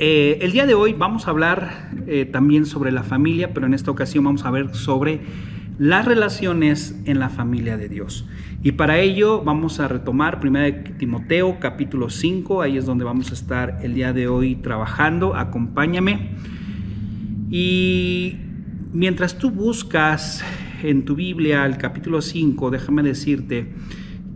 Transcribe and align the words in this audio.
Eh, 0.00 0.38
el 0.42 0.52
día 0.52 0.64
de 0.64 0.74
hoy 0.74 0.92
vamos 0.92 1.26
a 1.26 1.30
hablar 1.30 1.90
eh, 2.06 2.24
también 2.24 2.66
sobre 2.66 2.92
la 2.92 3.02
familia, 3.02 3.52
pero 3.52 3.66
en 3.66 3.74
esta 3.74 3.90
ocasión 3.90 4.22
vamos 4.22 4.44
a 4.44 4.50
ver 4.52 4.72
sobre 4.76 5.20
las 5.76 6.04
relaciones 6.04 6.96
en 7.04 7.18
la 7.18 7.30
familia 7.30 7.76
de 7.76 7.88
Dios. 7.88 8.24
Y 8.62 8.72
para 8.72 9.00
ello 9.00 9.42
vamos 9.42 9.80
a 9.80 9.88
retomar 9.88 10.38
1 10.40 10.94
Timoteo 10.98 11.58
capítulo 11.58 12.10
5, 12.10 12.62
ahí 12.62 12.76
es 12.76 12.86
donde 12.86 13.04
vamos 13.04 13.32
a 13.32 13.34
estar 13.34 13.80
el 13.82 13.94
día 13.94 14.12
de 14.12 14.28
hoy 14.28 14.54
trabajando, 14.54 15.34
acompáñame. 15.34 16.30
Y 17.50 18.36
mientras 18.92 19.36
tú 19.36 19.50
buscas 19.50 20.44
en 20.84 21.04
tu 21.06 21.16
Biblia 21.16 21.66
el 21.66 21.76
capítulo 21.76 22.22
5, 22.22 22.70
déjame 22.70 23.02
decirte 23.02 23.72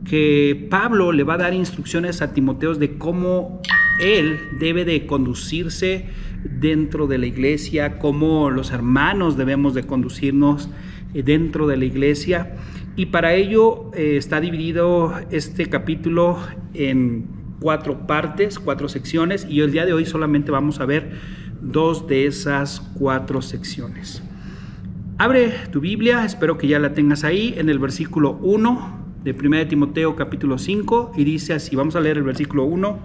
que 0.05 0.67
Pablo 0.69 1.13
le 1.13 1.23
va 1.23 1.35
a 1.35 1.39
dar 1.39 1.55
instrucciones 1.55 2.21
a 2.21 2.35
Timoteo 2.35 2.75
de 2.75 2.99
cómo 2.99 3.63
él 3.99 4.41
debe 4.59 4.85
de 4.85 5.07
conducirse 5.07 6.07
dentro 6.45 7.07
de 7.07 7.19
la 7.19 7.27
iglesia, 7.27 7.99
cómo 7.99 8.51
los 8.51 8.73
hermanos 8.73 9.37
debemos 9.37 9.75
de 9.75 9.85
conducirnos 9.85 10.69
eh, 11.15 11.23
dentro 11.23 11.67
de 11.67 11.77
la 11.77 11.85
iglesia. 11.85 12.57
Y 12.97 13.07
para 13.07 13.35
ello 13.35 13.91
eh, 13.95 14.17
está 14.17 14.41
dividido 14.41 15.15
este 15.31 15.67
capítulo 15.67 16.39
en 16.75 17.27
cuatro 17.61 18.07
partes, 18.07 18.59
cuatro 18.59 18.89
secciones, 18.89 19.47
y 19.49 19.61
el 19.61 19.73
día 19.73 19.87
de 19.87 19.93
hoy 19.93 20.05
solamente 20.05 20.51
vamos 20.51 20.81
a 20.81 20.87
ver 20.87 21.13
dos 21.61 22.09
de 22.09 22.27
esas 22.27 22.81
cuatro 22.95 23.41
secciones. 23.41 24.23
Abre 25.19 25.53
tu 25.71 25.81
Biblia, 25.81 26.25
espero 26.25 26.59
que 26.59 26.67
ya 26.67 26.81
la 26.81 26.93
tengas 26.95 27.23
ahí, 27.23 27.55
en 27.57 27.69
el 27.69 27.79
versículo 27.79 28.33
1 28.43 29.03
de 29.23 29.33
1 29.33 29.69
Timoteo 29.69 30.17
capítulo 30.17 30.59
5, 30.59 31.13
y 31.17 31.23
dice 31.23 31.55
así, 31.55 31.77
vamos 31.77 31.95
a 31.95 32.01
leer 32.01 32.17
el 32.17 32.25
versículo 32.25 32.65
1 32.65 32.99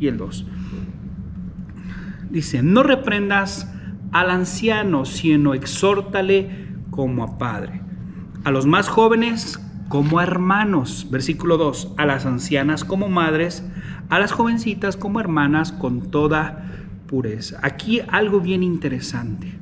y 0.00 0.08
el 0.08 0.16
2. 0.16 0.46
Dice, 2.30 2.62
no 2.62 2.82
reprendas 2.82 3.72
al 4.12 4.30
anciano, 4.30 5.04
sino 5.04 5.54
exhórtale 5.54 6.68
como 6.90 7.22
a 7.22 7.38
padre. 7.38 7.82
A 8.44 8.50
los 8.50 8.66
más 8.66 8.88
jóvenes 8.88 9.60
como 9.88 10.18
a 10.18 10.22
hermanos. 10.22 11.08
Versículo 11.10 11.58
2. 11.58 11.94
A 11.96 12.06
las 12.06 12.26
ancianas 12.26 12.84
como 12.84 13.08
madres, 13.08 13.64
a 14.08 14.18
las 14.18 14.32
jovencitas 14.32 14.96
como 14.96 15.20
hermanas 15.20 15.72
con 15.72 16.10
toda 16.10 16.66
pureza. 17.06 17.58
Aquí 17.62 18.00
algo 18.08 18.40
bien 18.40 18.62
interesante. 18.62 19.52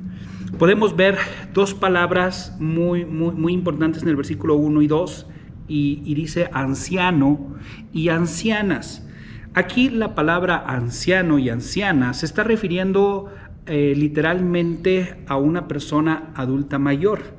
Podemos 0.57 0.95
ver 0.95 1.17
dos 1.53 1.73
palabras 1.73 2.55
muy, 2.59 3.05
muy, 3.05 3.33
muy 3.33 3.53
importantes 3.53 4.03
en 4.03 4.09
el 4.09 4.15
versículo 4.15 4.55
1 4.55 4.81
y 4.81 4.87
2 4.87 5.27
y, 5.67 6.01
y 6.05 6.15
dice 6.15 6.49
anciano 6.53 7.55
y 7.91 8.09
ancianas. 8.09 9.08
Aquí 9.53 9.89
la 9.89 10.13
palabra 10.13 10.63
anciano 10.67 11.39
y 11.39 11.49
anciana 11.49 12.13
se 12.13 12.25
está 12.25 12.43
refiriendo 12.43 13.33
eh, 13.65 13.93
literalmente 13.95 15.17
a 15.27 15.37
una 15.37 15.67
persona 15.67 16.31
adulta 16.35 16.79
mayor. 16.79 17.37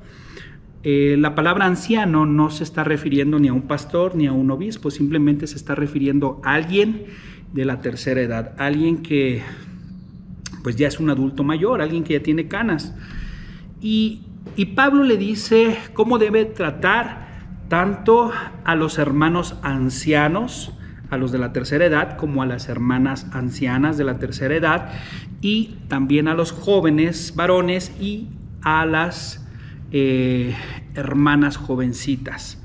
Eh, 0.82 1.16
la 1.18 1.34
palabra 1.34 1.66
anciano 1.66 2.24
no 2.24 2.50
se 2.50 2.64
está 2.64 2.84
refiriendo 2.84 3.38
ni 3.38 3.48
a 3.48 3.52
un 3.52 3.62
pastor 3.62 4.16
ni 4.16 4.26
a 4.26 4.32
un 4.32 4.50
obispo, 4.50 4.90
simplemente 4.90 5.46
se 5.46 5.56
está 5.56 5.74
refiriendo 5.74 6.40
a 6.42 6.54
alguien 6.54 7.04
de 7.52 7.64
la 7.64 7.80
tercera 7.80 8.20
edad, 8.20 8.54
alguien 8.58 9.02
que 9.02 9.42
pues 10.62 10.76
ya 10.76 10.88
es 10.88 11.00
un 11.00 11.10
adulto 11.10 11.44
mayor, 11.44 11.80
alguien 11.80 12.02
que 12.02 12.14
ya 12.14 12.22
tiene 12.22 12.48
canas. 12.48 12.94
Y, 13.80 14.22
y 14.56 14.66
Pablo 14.66 15.04
le 15.04 15.16
dice 15.16 15.78
cómo 15.92 16.18
debe 16.18 16.44
tratar 16.44 17.28
tanto 17.68 18.32
a 18.64 18.74
los 18.74 18.98
hermanos 18.98 19.56
ancianos, 19.62 20.72
a 21.10 21.16
los 21.16 21.32
de 21.32 21.38
la 21.38 21.52
tercera 21.52 21.84
edad 21.84 22.16
como 22.16 22.42
a 22.42 22.46
las 22.46 22.68
hermanas 22.68 23.26
ancianas 23.32 23.98
de 23.98 24.04
la 24.04 24.18
tercera 24.18 24.54
edad 24.54 24.92
y 25.40 25.76
también 25.88 26.28
a 26.28 26.34
los 26.34 26.52
jóvenes 26.52 27.34
varones 27.36 27.92
y 28.00 28.28
a 28.62 28.86
las 28.86 29.46
eh, 29.92 30.54
hermanas 30.94 31.56
jovencitas. 31.56 32.62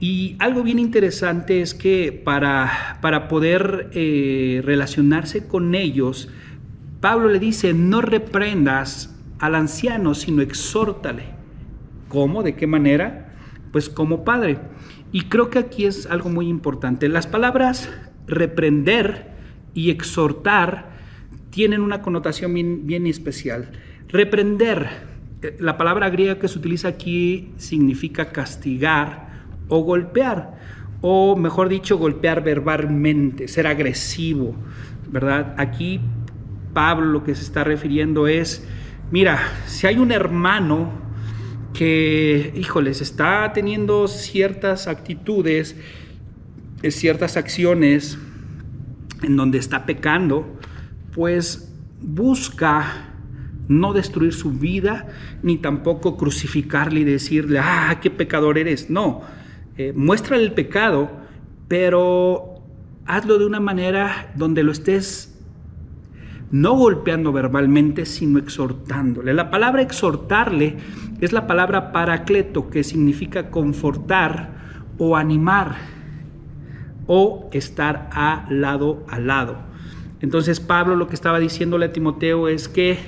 Y 0.00 0.36
algo 0.38 0.62
bien 0.62 0.78
interesante 0.78 1.60
es 1.60 1.74
que 1.74 2.10
para, 2.24 2.98
para 3.02 3.28
poder 3.28 3.90
eh, 3.92 4.62
relacionarse 4.64 5.46
con 5.46 5.74
ellos, 5.74 6.30
Pablo 7.00 7.28
le 7.28 7.38
dice, 7.38 7.74
no 7.74 8.00
reprendas 8.00 9.14
al 9.38 9.54
anciano, 9.54 10.14
sino 10.14 10.40
exhórtale. 10.42 11.24
¿Cómo? 12.08 12.42
¿De 12.42 12.56
qué 12.56 12.66
manera? 12.66 13.34
Pues 13.72 13.88
como 13.88 14.24
padre. 14.24 14.58
Y 15.12 15.22
creo 15.22 15.50
que 15.50 15.58
aquí 15.58 15.86
es 15.86 16.06
algo 16.06 16.30
muy 16.30 16.48
importante. 16.48 17.08
Las 17.08 17.26
palabras 17.26 17.90
reprender 18.26 19.30
y 19.74 19.90
exhortar 19.90 20.90
tienen 21.50 21.80
una 21.82 22.02
connotación 22.02 22.54
bien, 22.54 23.06
especial. 23.06 23.70
Reprender, 24.08 24.88
eh, 25.42 25.56
la 25.58 25.76
palabra 25.76 26.10
griega 26.10 26.38
que 26.38 26.48
se 26.48 26.58
utiliza 26.58 26.88
aquí 26.88 27.52
significa 27.56 28.30
castigar 28.30 29.44
o 29.68 29.80
golpear, 29.82 30.58
o 31.00 31.36
mejor 31.36 31.68
dicho, 31.68 31.98
golpear 31.98 32.42
verbalmente, 32.42 33.48
ser 33.48 33.66
agresivo, 33.66 34.54
¿verdad? 35.10 35.54
Aquí 35.58 36.00
Pablo 36.72 37.06
lo 37.06 37.24
que 37.24 37.34
se 37.34 37.42
está 37.42 37.64
refiriendo 37.64 38.26
es, 38.26 38.66
mira, 39.10 39.40
si 39.66 39.86
hay 39.86 39.98
un 39.98 40.12
hermano 40.12 40.90
que, 41.72 42.52
híjoles, 42.56 43.00
está 43.00 43.52
teniendo 43.52 44.08
ciertas 44.08 44.86
actitudes, 44.86 45.76
eh, 46.82 46.90
ciertas 46.90 47.36
acciones 47.36 48.18
en 49.22 49.36
donde 49.36 49.58
está 49.58 49.86
pecando, 49.86 50.58
pues 51.14 51.72
busca 52.00 53.10
no 53.68 53.92
destruir 53.92 54.32
su 54.32 54.52
vida, 54.52 55.06
ni 55.42 55.58
tampoco 55.58 56.16
crucificarle 56.16 57.00
y 57.00 57.04
decirle, 57.04 57.60
ah, 57.60 57.98
qué 58.02 58.10
pecador 58.10 58.58
eres. 58.58 58.90
No, 58.90 59.22
eh, 59.76 59.92
muestra 59.94 60.36
el 60.36 60.52
pecado, 60.52 61.10
pero 61.68 62.64
hazlo 63.06 63.38
de 63.38 63.46
una 63.46 63.60
manera 63.60 64.32
donde 64.34 64.62
lo 64.62 64.72
estés 64.72 65.30
no 66.50 66.74
golpeando 66.74 67.32
verbalmente, 67.32 68.06
sino 68.06 68.38
exhortándole. 68.38 69.34
La 69.34 69.50
palabra 69.50 69.82
exhortarle 69.82 70.76
es 71.20 71.32
la 71.32 71.46
palabra 71.46 71.92
paracleto, 71.92 72.70
que 72.70 72.84
significa 72.84 73.50
confortar 73.50 74.50
o 74.98 75.16
animar 75.16 75.76
o 77.06 77.48
estar 77.52 78.08
a 78.12 78.46
lado 78.50 79.04
a 79.08 79.18
lado. 79.18 79.56
Entonces 80.20 80.60
Pablo 80.60 80.96
lo 80.96 81.08
que 81.08 81.14
estaba 81.14 81.38
diciéndole 81.38 81.86
a 81.86 81.92
Timoteo 81.92 82.48
es 82.48 82.68
que 82.68 82.98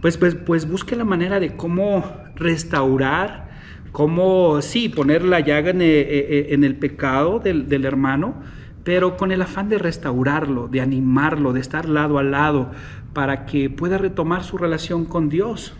pues, 0.00 0.16
pues, 0.16 0.34
pues 0.34 0.68
busque 0.68 0.96
la 0.96 1.04
manera 1.04 1.40
de 1.40 1.56
cómo 1.56 2.04
restaurar, 2.36 3.48
cómo, 3.90 4.62
sí, 4.62 4.88
poner 4.88 5.24
la 5.24 5.40
llaga 5.40 5.70
en, 5.70 5.82
eh, 5.82 5.86
eh, 6.00 6.46
el 6.50 6.76
pecado 6.76 7.40
del, 7.40 7.68
del 7.68 7.84
hermano, 7.84 8.36
pero 8.84 9.16
con 9.16 9.32
el 9.32 9.42
afán 9.42 9.68
de 9.68 9.78
restaurarlo, 9.78 10.68
de 10.68 10.80
animarlo, 10.80 11.52
de 11.52 11.60
estar 11.60 11.88
lado 11.88 12.18
a 12.18 12.22
lado, 12.22 12.70
para 13.12 13.44
que 13.44 13.70
pueda 13.70 13.98
retomar 13.98 14.44
su 14.44 14.56
relación 14.56 15.04
con 15.04 15.28
Dios. 15.28 15.74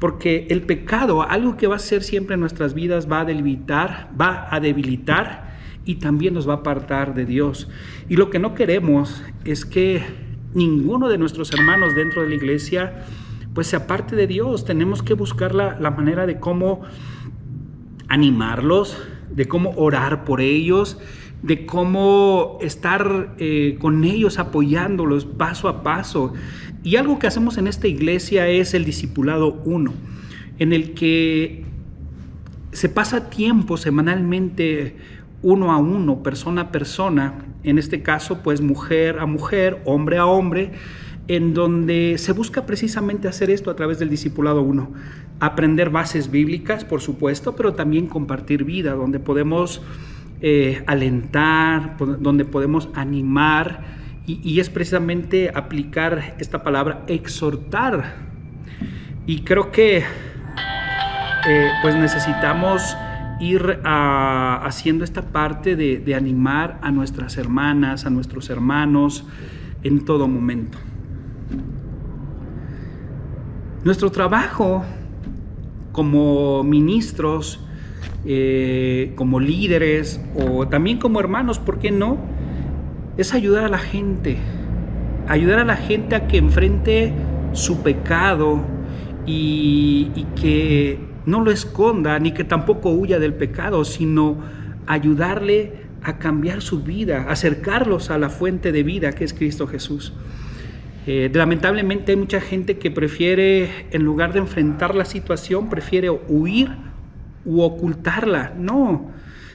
Porque 0.00 0.46
el 0.50 0.62
pecado, 0.62 1.22
algo 1.22 1.56
que 1.56 1.66
va 1.66 1.76
a 1.76 1.80
ser 1.80 2.02
siempre 2.02 2.34
en 2.34 2.40
nuestras 2.40 2.74
vidas, 2.74 3.10
va 3.10 3.20
a 3.20 3.24
debilitar, 3.24 4.10
va 4.20 4.48
a 4.50 4.58
debilitar 4.58 5.50
y 5.84 5.96
también 5.96 6.34
nos 6.34 6.48
va 6.48 6.54
a 6.54 6.56
apartar 6.56 7.14
de 7.14 7.26
Dios. 7.26 7.68
Y 8.08 8.16
lo 8.16 8.30
que 8.30 8.38
no 8.38 8.54
queremos 8.54 9.22
es 9.44 9.64
que 9.64 10.02
ninguno 10.54 11.08
de 11.08 11.18
nuestros 11.18 11.52
hermanos 11.52 11.94
dentro 11.94 12.22
de 12.22 12.30
la 12.30 12.34
iglesia 12.34 13.04
pues 13.54 13.66
se 13.66 13.76
aparte 13.76 14.16
de 14.16 14.26
Dios. 14.26 14.64
Tenemos 14.64 15.02
que 15.02 15.14
buscar 15.14 15.54
la, 15.54 15.78
la 15.78 15.90
manera 15.90 16.26
de 16.26 16.40
cómo 16.40 16.82
animarlos, 18.08 18.96
de 19.30 19.46
cómo 19.46 19.72
orar 19.76 20.24
por 20.24 20.40
ellos 20.40 20.98
de 21.42 21.64
cómo 21.64 22.58
estar 22.60 23.34
eh, 23.38 23.76
con 23.80 24.04
ellos 24.04 24.38
apoyándolos 24.38 25.24
paso 25.24 25.68
a 25.68 25.82
paso. 25.82 26.34
Y 26.82 26.96
algo 26.96 27.18
que 27.18 27.26
hacemos 27.26 27.58
en 27.58 27.66
esta 27.66 27.88
iglesia 27.88 28.48
es 28.48 28.72
el 28.74 28.84
discipulado 28.84 29.60
1, 29.64 29.92
en 30.58 30.72
el 30.72 30.94
que 30.94 31.64
se 32.72 32.88
pasa 32.88 33.28
tiempo 33.28 33.76
semanalmente 33.76 34.96
uno 35.42 35.72
a 35.72 35.78
uno, 35.78 36.22
persona 36.22 36.62
a 36.62 36.72
persona, 36.72 37.44
en 37.64 37.78
este 37.78 38.02
caso 38.02 38.42
pues 38.42 38.60
mujer 38.60 39.18
a 39.18 39.26
mujer, 39.26 39.82
hombre 39.84 40.18
a 40.18 40.26
hombre, 40.26 40.72
en 41.28 41.54
donde 41.54 42.16
se 42.18 42.32
busca 42.32 42.66
precisamente 42.66 43.28
hacer 43.28 43.50
esto 43.50 43.70
a 43.70 43.76
través 43.76 43.98
del 43.98 44.10
discipulado 44.10 44.62
1. 44.62 44.90
Aprender 45.38 45.90
bases 45.90 46.30
bíblicas, 46.30 46.84
por 46.84 47.00
supuesto, 47.00 47.54
pero 47.54 47.74
también 47.74 48.06
compartir 48.06 48.64
vida, 48.64 48.94
donde 48.94 49.20
podemos 49.20 49.82
eh, 50.40 50.82
alentar, 50.86 51.96
donde 52.20 52.44
podemos 52.44 52.88
animar, 52.94 54.00
y, 54.42 54.60
es 54.60 54.70
precisamente 54.70 55.50
aplicar 55.54 56.34
esta 56.38 56.62
palabra, 56.62 57.04
exhortar. 57.08 58.14
Y 59.26 59.40
creo 59.42 59.70
que 59.70 59.98
eh, 59.98 61.70
pues 61.82 61.96
necesitamos 61.96 62.96
ir 63.40 63.80
haciendo 63.84 65.04
esta 65.04 65.22
parte 65.22 65.74
de, 65.74 66.14
animar 66.14 66.78
a 66.82 66.90
nuestras 66.90 67.38
hermanas, 67.38 68.04
a 68.04 68.10
nuestros 68.10 68.50
hermanos 68.50 69.24
en 69.82 70.04
todo 70.04 70.28
momento. 70.28 70.78
Nuestro 73.82 74.10
trabajo 74.10 74.84
como 75.92 76.62
ministros, 76.62 77.64
eh, 78.26 79.12
como 79.16 79.40
líderes 79.40 80.20
o 80.36 80.68
también 80.68 80.98
como 80.98 81.18
hermanos, 81.18 81.58
¿por 81.58 81.78
qué 81.78 81.90
no? 81.90 82.18
Es 83.20 83.34
ayudar 83.34 83.64
a 83.64 83.68
la 83.68 83.78
gente, 83.78 84.38
ayudar 85.28 85.58
a 85.58 85.64
la 85.66 85.76
gente 85.76 86.16
a 86.16 86.26
que 86.26 86.38
enfrente 86.38 87.12
su 87.52 87.82
pecado 87.82 88.64
y, 89.26 90.24
que 90.40 90.98
no 91.26 91.44
lo 91.44 91.50
esconda 91.50 92.18
ni 92.18 92.32
que 92.32 92.44
tampoco 92.44 92.88
huya 92.88 93.18
del 93.18 93.34
pecado, 93.34 93.84
sino 93.84 94.38
ayudarle 94.86 95.82
a 96.02 96.16
cambiar 96.16 96.62
su 96.62 96.82
vida, 96.82 97.26
acercarlos 97.28 98.08
a 98.08 98.16
la 98.16 98.30
fuente 98.30 98.72
de 98.72 98.84
vida 98.84 99.12
que 99.12 99.24
es 99.24 99.34
Cristo 99.34 99.66
Jesús. 99.66 100.14
Eh, 101.06 101.30
lamentablemente 101.34 102.12
hay 102.12 102.16
mucha 102.16 102.40
gente 102.40 102.78
que 102.78 102.90
prefiere, 102.90 103.86
en 103.90 104.02
lugar 104.02 104.32
de 104.32 104.38
enfrentar 104.38 104.94
la 104.94 105.04
situación, 105.04 105.68
prefiere 105.68 106.08
huir 106.08 106.70
u 107.44 107.60
ocultarla. 107.60 108.54
No, 108.56 109.10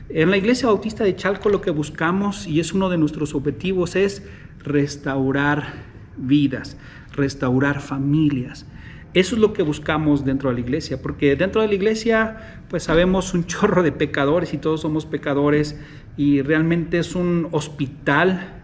en 0.09 0.29
la 0.29 0.37
Iglesia 0.37 0.67
Bautista 0.67 1.03
de 1.03 1.15
Chalco 1.15 1.49
lo 1.49 1.61
que 1.61 1.71
buscamos, 1.71 2.47
y 2.47 2.59
es 2.59 2.73
uno 2.73 2.89
de 2.89 2.97
nuestros 2.97 3.33
objetivos, 3.35 3.95
es 3.95 4.23
restaurar 4.59 5.73
vidas, 6.17 6.77
restaurar 7.13 7.81
familias. 7.81 8.65
Eso 9.13 9.35
es 9.35 9.41
lo 9.41 9.53
que 9.53 9.63
buscamos 9.63 10.25
dentro 10.25 10.49
de 10.49 10.55
la 10.55 10.59
iglesia, 10.59 11.01
porque 11.01 11.37
dentro 11.37 11.61
de 11.61 11.69
la 11.69 11.73
iglesia 11.73 12.61
pues 12.69 12.83
sabemos 12.83 13.33
un 13.33 13.45
chorro 13.47 13.81
de 13.81 13.91
pecadores 13.93 14.53
y 14.53 14.57
todos 14.57 14.81
somos 14.81 15.05
pecadores 15.05 15.79
y 16.17 16.41
realmente 16.41 16.99
es 16.99 17.15
un 17.15 17.47
hospital 17.51 18.55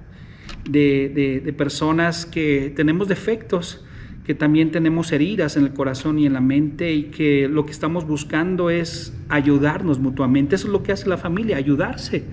de, 0.70 1.54
personas 1.58 2.26
que 2.26 2.72
tenemos 2.76 3.08
defectos, 3.08 3.84
que 4.26 4.36
también 4.36 4.72
tenemos 4.72 5.12
heridas 5.12 5.58
en 5.58 5.64
el 5.64 5.74
corazón 5.74 6.20
y 6.20 6.26
en 6.26 6.34
la 6.34 6.42
mente 6.42 6.94
y 6.94 7.04
que 7.06 7.48
lo 7.48 7.66
que 7.66 7.72
estamos 7.72 8.06
buscando 8.06 8.70
es 8.70 9.14
ayudarnos 9.30 10.00
mutuamente. 10.00 10.56
Eso 10.56 10.68
es 10.68 10.74
lo 10.74 10.84
que 10.84 10.92
hace 10.92 11.10
la 11.10 11.18
familia, 11.18 11.58
ayudarse. 11.58 12.26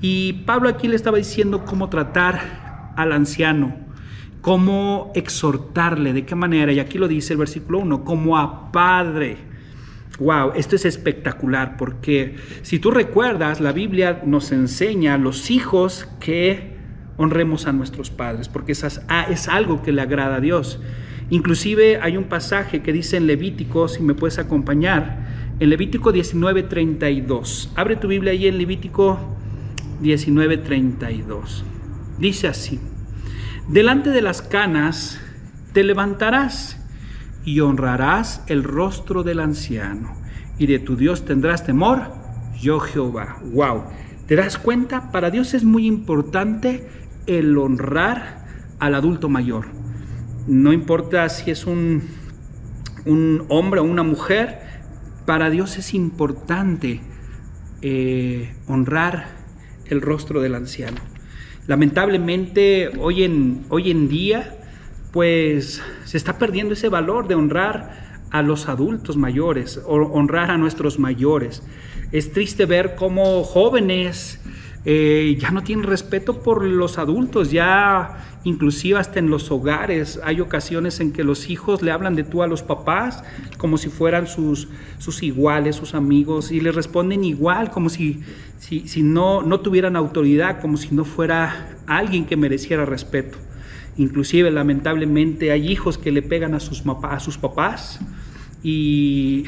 Y 0.00 0.44
Pablo 0.46 0.68
aquí 0.68 0.86
le 0.86 0.94
estaba 0.94 1.18
diciendo 1.18 1.64
cómo 1.64 1.88
tratar 1.88 2.92
al 2.96 3.12
anciano, 3.12 3.76
cómo 4.40 5.10
exhortarle, 5.14 6.12
de 6.12 6.24
qué 6.24 6.36
manera, 6.36 6.72
y 6.72 6.78
aquí 6.78 6.98
lo 6.98 7.08
dice 7.08 7.32
el 7.32 7.40
versículo 7.40 7.80
1, 7.80 8.04
como 8.04 8.38
a 8.38 8.70
padre. 8.70 9.36
Wow, 10.20 10.52
esto 10.56 10.74
es 10.74 10.84
espectacular 10.84 11.76
porque 11.76 12.36
si 12.62 12.78
tú 12.78 12.90
recuerdas, 12.90 13.60
la 13.60 13.72
Biblia 13.72 14.22
nos 14.24 14.50
enseña 14.50 15.14
a 15.14 15.18
los 15.18 15.50
hijos 15.50 16.08
que 16.18 16.76
honremos 17.16 17.66
a 17.66 17.72
nuestros 17.72 18.10
padres, 18.10 18.48
porque 18.48 18.72
es, 18.72 19.00
ah, 19.08 19.26
es 19.28 19.48
algo 19.48 19.82
que 19.82 19.92
le 19.92 20.00
agrada 20.00 20.36
a 20.36 20.40
Dios. 20.40 20.80
Inclusive 21.30 22.00
hay 22.00 22.16
un 22.16 22.24
pasaje 22.24 22.82
que 22.82 22.92
dice 22.92 23.16
en 23.16 23.26
Levítico, 23.26 23.88
si 23.88 24.02
me 24.02 24.14
puedes 24.14 24.38
acompañar, 24.38 25.26
en 25.60 25.70
Levítico 25.70 26.12
19:32. 26.12 27.70
Abre 27.74 27.96
tu 27.96 28.08
Biblia 28.08 28.32
ahí 28.32 28.46
en 28.46 28.58
Levítico 28.58 29.18
19:32. 30.00 31.64
Dice 32.18 32.48
así, 32.48 32.80
delante 33.68 34.10
de 34.10 34.22
las 34.22 34.40
canas 34.40 35.20
te 35.72 35.84
levantarás 35.84 36.80
y 37.44 37.60
honrarás 37.60 38.42
el 38.46 38.64
rostro 38.64 39.22
del 39.22 39.40
anciano, 39.40 40.14
y 40.58 40.66
de 40.66 40.78
tu 40.78 40.96
Dios 40.96 41.24
tendrás 41.24 41.64
temor, 41.64 42.12
yo 42.60 42.80
Jehová. 42.80 43.38
Wow. 43.52 43.84
¿Te 44.26 44.36
das 44.36 44.58
cuenta? 44.58 45.10
Para 45.10 45.30
Dios 45.30 45.54
es 45.54 45.64
muy 45.64 45.86
importante 45.86 46.88
el 47.26 47.56
honrar 47.56 48.44
al 48.78 48.94
adulto 48.94 49.28
mayor. 49.28 49.77
No 50.48 50.72
importa 50.72 51.28
si 51.28 51.50
es 51.50 51.66
un, 51.66 52.04
un 53.04 53.44
hombre 53.50 53.80
o 53.80 53.84
una 53.84 54.02
mujer, 54.02 54.60
para 55.26 55.50
Dios 55.50 55.76
es 55.76 55.92
importante 55.92 57.02
eh, 57.82 58.54
honrar 58.66 59.26
el 59.90 60.00
rostro 60.00 60.40
del 60.40 60.54
anciano. 60.54 61.02
Lamentablemente 61.66 62.88
hoy 62.98 63.24
en, 63.24 63.66
hoy 63.68 63.90
en 63.90 64.08
día 64.08 64.56
pues 65.12 65.82
se 66.04 66.16
está 66.16 66.38
perdiendo 66.38 66.72
ese 66.72 66.88
valor 66.88 67.28
de 67.28 67.34
honrar 67.34 68.22
a 68.30 68.40
los 68.40 68.70
adultos 68.70 69.18
mayores, 69.18 69.78
honrar 69.86 70.50
a 70.50 70.56
nuestros 70.56 70.98
mayores. 70.98 71.62
Es 72.10 72.32
triste 72.32 72.64
ver 72.64 72.94
cómo 72.96 73.44
jóvenes 73.44 74.40
eh, 74.90 75.36
ya 75.38 75.50
no 75.50 75.62
tienen 75.62 75.84
respeto 75.84 76.40
por 76.40 76.64
los 76.64 76.96
adultos, 76.96 77.50
ya 77.50 78.40
inclusive 78.44 78.98
hasta 78.98 79.18
en 79.18 79.28
los 79.28 79.50
hogares 79.50 80.18
hay 80.24 80.40
ocasiones 80.40 81.00
en 81.00 81.12
que 81.12 81.24
los 81.24 81.50
hijos 81.50 81.82
le 81.82 81.90
hablan 81.90 82.14
de 82.14 82.24
tú 82.24 82.42
a 82.42 82.46
los 82.46 82.62
papás 82.62 83.22
como 83.58 83.76
si 83.76 83.90
fueran 83.90 84.26
sus, 84.26 84.68
sus 84.96 85.22
iguales, 85.22 85.76
sus 85.76 85.92
amigos, 85.92 86.50
y 86.50 86.62
le 86.62 86.72
responden 86.72 87.22
igual, 87.22 87.70
como 87.70 87.90
si, 87.90 88.22
si, 88.60 88.88
si 88.88 89.02
no, 89.02 89.42
no 89.42 89.60
tuvieran 89.60 89.94
autoridad, 89.94 90.58
como 90.58 90.78
si 90.78 90.94
no 90.94 91.04
fuera 91.04 91.76
alguien 91.86 92.24
que 92.24 92.38
mereciera 92.38 92.86
respeto. 92.86 93.36
Inclusive, 93.98 94.50
lamentablemente, 94.50 95.52
hay 95.52 95.70
hijos 95.70 95.98
que 95.98 96.12
le 96.12 96.22
pegan 96.22 96.54
a 96.54 96.60
sus, 96.60 96.82
a 97.02 97.20
sus 97.20 97.36
papás 97.36 98.00
y 98.62 99.44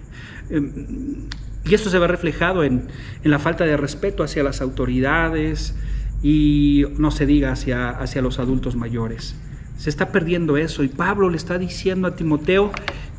em, 0.50 1.28
y 1.64 1.74
esto 1.74 1.90
se 1.90 1.98
ve 1.98 2.06
reflejado 2.06 2.64
en, 2.64 2.88
la 3.22 3.38
falta 3.38 3.64
de 3.64 3.76
respeto 3.76 4.22
hacia 4.22 4.42
las 4.42 4.60
autoridades 4.60 5.74
y 6.22 6.86
no 6.96 7.10
se 7.10 7.26
diga 7.26 7.52
hacia, 7.52 7.90
hacia 7.90 8.22
los 8.22 8.38
adultos 8.38 8.76
mayores. 8.76 9.34
Se 9.76 9.90
está 9.90 10.10
perdiendo 10.10 10.56
eso 10.56 10.82
y 10.82 10.88
Pablo 10.88 11.30
le 11.30 11.36
está 11.36 11.58
diciendo 11.58 12.08
a 12.08 12.16
Timoteo 12.16 12.70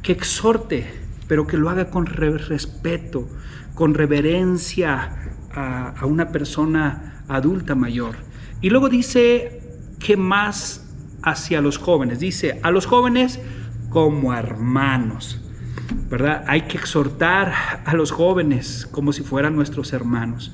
que 0.01 0.11
exhorte, 0.11 0.87
pero 1.27 1.47
que 1.47 1.57
lo 1.57 1.69
haga 1.69 1.89
con 1.89 2.05
respeto, 2.05 3.27
con 3.73 3.93
reverencia 3.93 5.17
a, 5.53 5.89
a 5.89 6.05
una 6.05 6.29
persona 6.29 7.23
adulta 7.27 7.75
mayor. 7.75 8.15
Y 8.61 8.69
luego 8.69 8.89
dice 8.89 9.61
que 9.99 10.17
más 10.17 10.87
hacia 11.23 11.61
los 11.61 11.77
jóvenes, 11.77 12.19
dice 12.19 12.59
a 12.63 12.71
los 12.71 12.85
jóvenes 12.85 13.39
como 13.89 14.33
hermanos. 14.33 15.40
¿Verdad? 16.09 16.43
Hay 16.47 16.63
que 16.63 16.77
exhortar 16.77 17.53
a 17.85 17.93
los 17.95 18.11
jóvenes 18.11 18.87
como 18.91 19.13
si 19.13 19.23
fueran 19.23 19.55
nuestros 19.55 19.93
hermanos. 19.93 20.53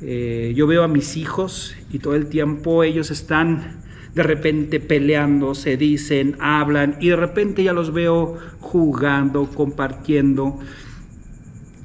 Eh, 0.00 0.52
yo 0.56 0.66
veo 0.66 0.84
a 0.84 0.88
mis 0.88 1.16
hijos 1.16 1.74
y 1.90 1.98
todo 1.98 2.14
el 2.14 2.26
tiempo 2.26 2.84
ellos 2.84 3.10
están 3.10 3.78
de 4.14 4.22
repente 4.22 4.80
peleando, 4.80 5.54
se 5.54 5.76
dicen, 5.76 6.36
hablan 6.40 6.96
y 7.00 7.08
de 7.08 7.16
repente 7.16 7.62
ya 7.62 7.72
los 7.72 7.92
veo 7.92 8.36
jugando, 8.60 9.46
compartiendo 9.46 10.58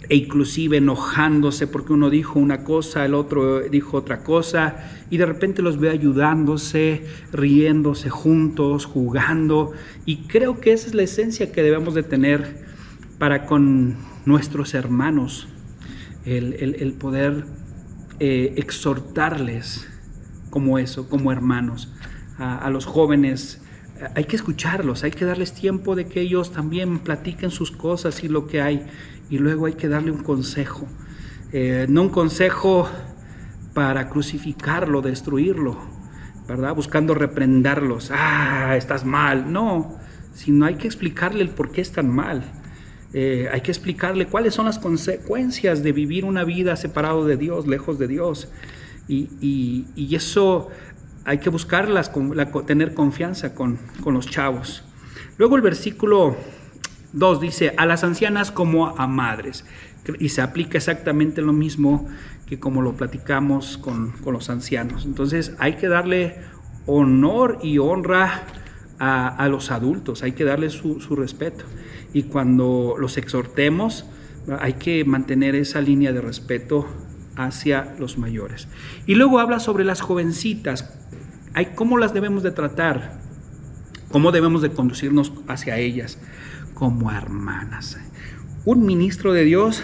e 0.10 0.16
inclusive 0.16 0.78
enojándose 0.78 1.68
porque 1.68 1.94
uno 1.94 2.10
dijo 2.10 2.40
una 2.40 2.64
cosa, 2.64 3.06
el 3.06 3.14
otro 3.14 3.62
dijo 3.62 3.98
otra 3.98 4.24
cosa 4.24 4.76
y 5.10 5.18
de 5.18 5.26
repente 5.26 5.62
los 5.62 5.80
veo 5.80 5.92
ayudándose, 5.92 7.06
riéndose 7.32 8.10
juntos, 8.10 8.86
jugando 8.86 9.72
y 10.06 10.28
creo 10.28 10.60
que 10.60 10.74
esa 10.74 10.88
es 10.88 10.94
la 10.94 11.04
esencia 11.04 11.52
que 11.52 11.64
debemos 11.64 11.94
de 11.94 12.04
tener 12.04 12.64
para 13.18 13.46
con 13.46 13.96
nuestros 14.26 14.74
hermanos, 14.74 15.48
el, 16.26 16.94
poder 17.00 17.46
eh, 18.20 18.54
exhortarles 18.58 19.88
como 20.50 20.78
eso, 20.80 21.10
como 21.10 21.32
hermanos, 21.32 21.94
a, 22.38 22.70
los 22.70 22.86
jóvenes. 22.86 23.62
Hay 24.16 24.26
que 24.26 24.36
escucharlos, 24.36 25.04
hay 25.04 25.12
que 25.12 25.26
darles 25.26 25.54
tiempo 25.54 25.96
de 25.96 26.06
que 26.06 26.22
ellos 26.22 26.52
también 26.52 27.00
platiquen 27.00 27.52
sus 27.52 27.72
cosas 27.72 28.24
y 28.24 28.28
lo 28.28 28.48
que 28.48 28.62
hay, 28.62 28.86
y 29.34 29.40
luego 29.40 29.66
hay 29.66 29.74
que 29.74 29.88
darle 29.88 30.12
un 30.12 30.22
consejo. 30.22 30.88
Eh, 31.52 31.88
no 31.90 32.04
un 32.04 32.10
consejo 32.10 32.88
para 33.74 34.08
crucificarlo, 34.10 35.02
destruirlo, 35.02 35.78
¿verdad? 36.48 36.76
Buscando 36.76 37.16
reprenderlos, 37.16 38.12
ah, 38.14 38.76
estás 38.78 39.06
mal, 39.06 39.52
no, 39.52 39.98
sino 40.34 40.66
hay 40.66 40.76
que 40.76 40.86
explicarle 40.86 41.42
el 41.42 41.50
por 41.50 41.72
qué 41.72 41.82
están 41.82 42.10
mal 42.10 42.44
eh, 43.14 43.48
hay 43.52 43.62
que 43.62 43.70
explicarle 43.70 44.26
cuáles 44.26 44.56
son 44.56 44.66
las 44.66 44.80
consecuencias 44.80 45.84
de 45.84 45.92
vivir 45.92 46.26
una 46.26 46.44
vida 46.44 46.76
separado 46.76 47.26
de 47.26 47.38
Dios, 47.38 47.68
lejos 47.68 48.00
de 48.00 48.08
Dios. 48.08 48.50
Y, 49.08 49.86
eso 50.16 50.70
hay 51.26 51.38
que 51.38 51.50
buscarlas, 51.50 52.12
tener 52.66 52.94
confianza 52.94 53.54
con, 53.54 53.78
los 54.06 54.28
chavos. 54.28 54.84
Luego 55.38 55.56
el 55.56 55.62
versículo 55.62 56.36
2 57.14 57.42
dice, 57.42 57.74
a 57.78 57.86
las 57.86 58.04
ancianas 58.04 58.52
como 58.52 58.88
a 58.98 59.08
madres. 59.08 59.66
Y 60.20 60.30
se 60.30 60.42
aplica 60.42 60.78
exactamente 60.78 61.42
lo 61.42 61.54
mismo 61.54 62.08
que 62.46 62.60
como 62.60 62.82
lo 62.82 62.94
platicamos 62.94 63.78
con, 63.78 64.14
los 64.26 64.50
ancianos. 64.50 65.06
Entonces 65.06 65.56
hay 65.60 65.74
que 65.74 65.88
darle 65.88 66.36
honor 66.86 67.60
y 67.62 67.78
honra 67.78 68.44
a, 69.00 69.48
los 69.50 69.72
adultos, 69.72 70.24
hay 70.24 70.32
que 70.32 70.46
darle 70.46 70.70
su, 70.70 71.02
su 71.02 71.18
respeto 71.18 71.66
y 72.14 72.24
cuando 72.24 72.96
los 72.98 73.18
exhortemos 73.18 74.06
hay 74.60 74.74
que 74.74 75.04
mantener 75.04 75.56
esa 75.56 75.82
línea 75.82 76.14
de 76.14 76.22
respeto 76.22 76.88
hacia 77.36 77.96
los 78.00 78.18
mayores. 78.18 78.68
Y 79.06 79.16
luego 79.16 79.40
habla 79.40 79.60
sobre 79.60 79.84
las 79.84 80.02
jovencitas, 80.02 80.98
hay, 81.54 81.68
cómo 81.76 81.98
las 81.98 82.14
debemos 82.14 82.44
de 82.44 82.52
tratar. 82.52 83.22
¿Cómo 84.10 84.32
debemos 84.32 84.62
de 84.62 84.70
conducirnos 84.70 85.34
hacia 85.48 85.78
ellas? 85.78 86.20
Como 86.84 87.14
hermanas. 87.14 87.98
Un 88.66 88.86
ministro 88.86 89.32
de 89.32 89.46
Dios, 89.46 89.82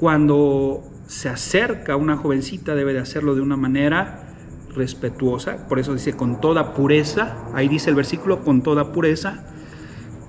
cuando 0.00 0.82
se 1.06 1.28
acerca 1.28 1.92
a 1.92 1.96
una 1.96 2.16
jovencita, 2.16 2.74
debe 2.74 2.94
de 2.94 3.00
hacerlo 3.00 3.34
de 3.34 3.42
una 3.42 3.58
manera 3.58 4.32
respetuosa, 4.74 5.68
por 5.68 5.78
eso 5.78 5.92
dice 5.92 6.14
con 6.14 6.40
toda 6.40 6.72
pureza, 6.72 7.36
ahí 7.52 7.68
dice 7.68 7.90
el 7.90 7.96
versículo, 7.96 8.42
con 8.42 8.62
toda 8.62 8.92
pureza, 8.92 9.44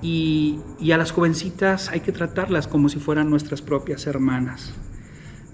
y, 0.02 0.60
a 0.92 0.98
las 0.98 1.10
jovencitas 1.10 1.88
hay 1.88 2.00
que 2.00 2.12
tratarlas 2.12 2.68
como 2.68 2.90
si 2.90 2.98
fueran 2.98 3.30
nuestras 3.30 3.62
propias 3.62 4.06
hermanas, 4.06 4.74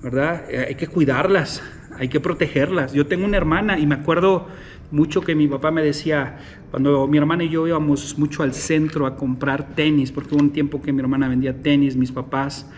¿verdad? 0.03 0.51
Eh, 0.51 0.65
hay 0.71 0.75
que 0.75 0.89
cuidarlas, 0.89 1.63
hay 1.97 2.09
que 2.09 2.19
protegerlas. 2.19 2.93
Yo 2.93 3.07
tengo 3.07 3.25
una 3.25 3.37
hermana 3.37 3.79
y 3.79 3.87
me 3.87 3.95
acuerdo 3.95 4.49
mucho 4.91 5.21
que 5.21 5.35
mi 5.35 5.47
papá 5.47 5.71
me 5.71 5.83
decía, 5.83 6.39
cuando 6.71 7.07
mi 7.07 7.19
hermana 7.19 7.45
y 7.45 7.49
yo 7.49 7.67
íbamos 7.67 8.19
mucho 8.19 8.43
al 8.43 8.55
centro 8.55 9.07
a 9.07 9.17
comprar 9.17 9.75
tenis, 9.75 10.13
porque 10.13 10.35
hubo 10.35 10.43
un 10.43 10.51
tiempo 10.51 10.83
que 10.83 10.93
mi 10.93 11.01
hermana 11.01 11.29
vendía 11.29 11.63
tenis, 11.63 11.97
mis 11.97 12.13
papás, 12.13 12.71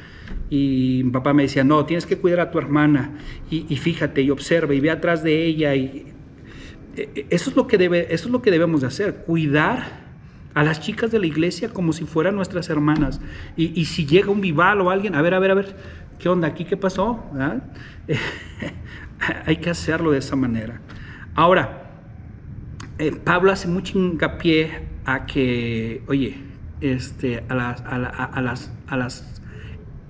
y 0.51 1.03
mi 1.05 1.11
papá 1.11 1.33
me 1.33 1.43
decía, 1.43 1.65
no, 1.65 1.85
tienes 1.85 2.07
que 2.07 2.19
cuidar 2.19 2.41
a 2.41 2.51
tu 2.51 2.59
hermana, 2.59 3.13
y, 3.51 3.77
fíjate, 3.77 4.23
y 4.23 4.31
observa, 4.31 4.75
y 4.75 4.81
ve 4.81 4.91
atrás 4.91 5.23
de 5.23 5.45
ella, 5.45 5.75
y 5.75 6.07
eh, 6.97 7.11
eh, 7.15 7.27
eso 7.31 7.51
es 7.51 7.57
lo 7.57 7.67
que, 7.67 7.79
debe, 7.79 8.13
eso 8.13 8.27
es 8.27 8.33
lo 8.33 8.43
que 8.43 8.51
debemos 8.51 8.83
de 8.83 8.87
hacer, 8.87 9.25
cuidar 9.27 10.03
a 10.55 10.63
las 10.63 10.81
chicas 10.81 11.11
de 11.11 11.19
la 11.19 11.27
iglesia 11.27 11.71
como 11.71 11.93
si 11.93 12.05
fueran 12.05 12.37
nuestras 12.37 12.69
hermanas. 12.69 13.21
Y, 13.57 13.85
si 13.87 14.07
llega 14.07 14.31
un 14.31 14.41
vival 14.41 14.81
o 14.83 14.91
alguien, 14.91 15.15
a 15.15 15.23
ver, 15.23 15.35
a 15.35 15.39
ver, 15.39 15.51
a 15.51 15.55
ver, 15.55 15.77
¿qué 16.19 16.29
onda 16.29 16.49
aquí? 16.49 16.65
¿Qué 16.65 16.77
pasó? 16.77 17.25
Hay 19.47 19.57
que 19.57 19.71
hacerlo 19.71 20.11
de 20.11 20.19
esa 20.19 20.37
manera. 20.37 20.81
Ahora, 21.35 21.82
eh, 23.03 23.13
Pablo 23.13 23.51
hace 23.51 23.69
mucho 23.69 23.99
hincapié 23.99 24.71
a 25.05 25.27
que, 25.27 26.03
oye, 26.07 26.37
este, 26.81 27.43
a, 27.49 27.55
las, 27.55 27.83
a, 27.83 28.41
las, 28.41 28.73
a 28.87 28.97
las 28.97 29.41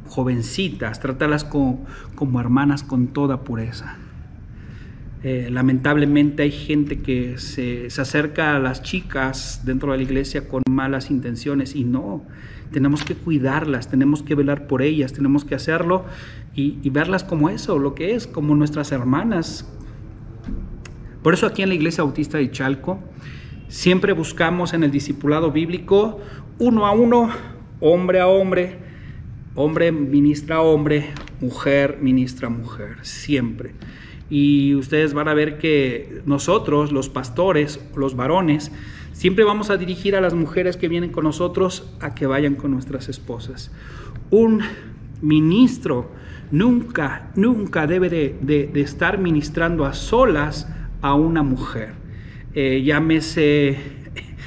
jovencitas, 0.09 1.01
tratarlas 1.01 1.45
como, 1.45 1.87
como 2.15 2.39
hermanas 2.39 2.83
con 2.83 3.09
toda 3.09 3.45
pureza. 3.45 3.97
Eh, 5.25 5.49
lamentablemente 5.51 6.43
hay 6.43 6.51
gente 6.51 7.01
que 7.01 7.39
se, 7.39 7.87
acerca 7.87 8.57
a 8.57 8.59
las 8.59 8.83
chicas 8.83 9.63
dentro 9.65 9.93
de 9.93 9.99
la 9.99 10.03
iglesia 10.03 10.49
con 10.49 10.63
malas 10.69 11.11
intenciones 11.11 11.77
y 11.77 11.85
no, 11.85 12.23
tenemos 12.73 13.05
que 13.05 13.15
cuidarlas, 13.15 13.89
tenemos 13.89 14.23
que 14.23 14.35
velar 14.35 14.67
por 14.67 14.83
ellas, 14.83 15.13
tenemos 15.13 15.45
que 15.45 15.55
hacerlo 15.55 16.05
y, 16.55 16.91
verlas 16.91 17.25
como 17.25 17.49
eso, 17.49 17.79
lo 17.79 17.95
que 17.95 18.15
es, 18.15 18.27
como 18.27 18.55
nuestras 18.55 18.93
hermanas. 18.93 19.67
Por 21.23 21.35
eso 21.35 21.47
aquí 21.47 21.63
en 21.63 21.69
la 21.69 21.75
iglesia 21.75 22.05
bautista 22.05 22.39
de 22.39 22.51
Chalco 22.51 23.01
siempre 23.69 24.13
buscamos 24.13 24.75
en 24.75 24.85
el 24.85 24.91
discipulado 24.91 25.51
bíblico 25.51 26.21
uno 26.59 26.87
a 26.87 26.93
uno, 26.93 27.31
hombre 27.81 28.21
a 28.21 28.27
hombre, 28.29 28.79
hombre 29.55 29.93
ministra 29.93 30.57
a 30.57 30.61
hombre, 30.63 31.11
mujer 31.41 31.99
ministra 32.01 32.49
a 32.49 32.51
mujer, 32.51 32.97
siempre 33.03 33.75
y 34.33 34.75
ustedes 34.77 35.13
van 35.13 35.29
a 35.29 35.35
ver 35.35 35.59
que 35.59 36.23
nosotros, 36.25 36.91
los 36.91 37.11
pastores, 37.11 37.85
los 37.95 38.17
varones, 38.17 38.73
siempre 39.13 39.45
vamos 39.45 39.69
a 39.69 39.77
dirigir 39.77 40.17
a 40.17 40.23
las 40.23 40.33
mujeres 40.33 40.79
que 40.79 40.89
vienen 40.89 41.13
con 41.13 41.25
nosotros 41.25 41.93
a 42.01 42.15
que 42.15 42.25
vayan 42.25 42.55
con 42.55 42.71
nuestras 42.71 43.11
esposas. 43.11 43.71
Un 44.31 44.63
ministro 45.21 46.11
nunca, 46.51 47.31
nunca 47.37 47.87
debe 47.87 48.09
de, 48.09 48.71
estar 48.81 49.19
ministrando 49.19 49.85
a 49.85 49.93
solas 49.93 50.67
a 51.03 51.15
una 51.15 51.43
mujer. 51.43 51.91
Eh, 52.55 52.83
llámese 52.83 53.79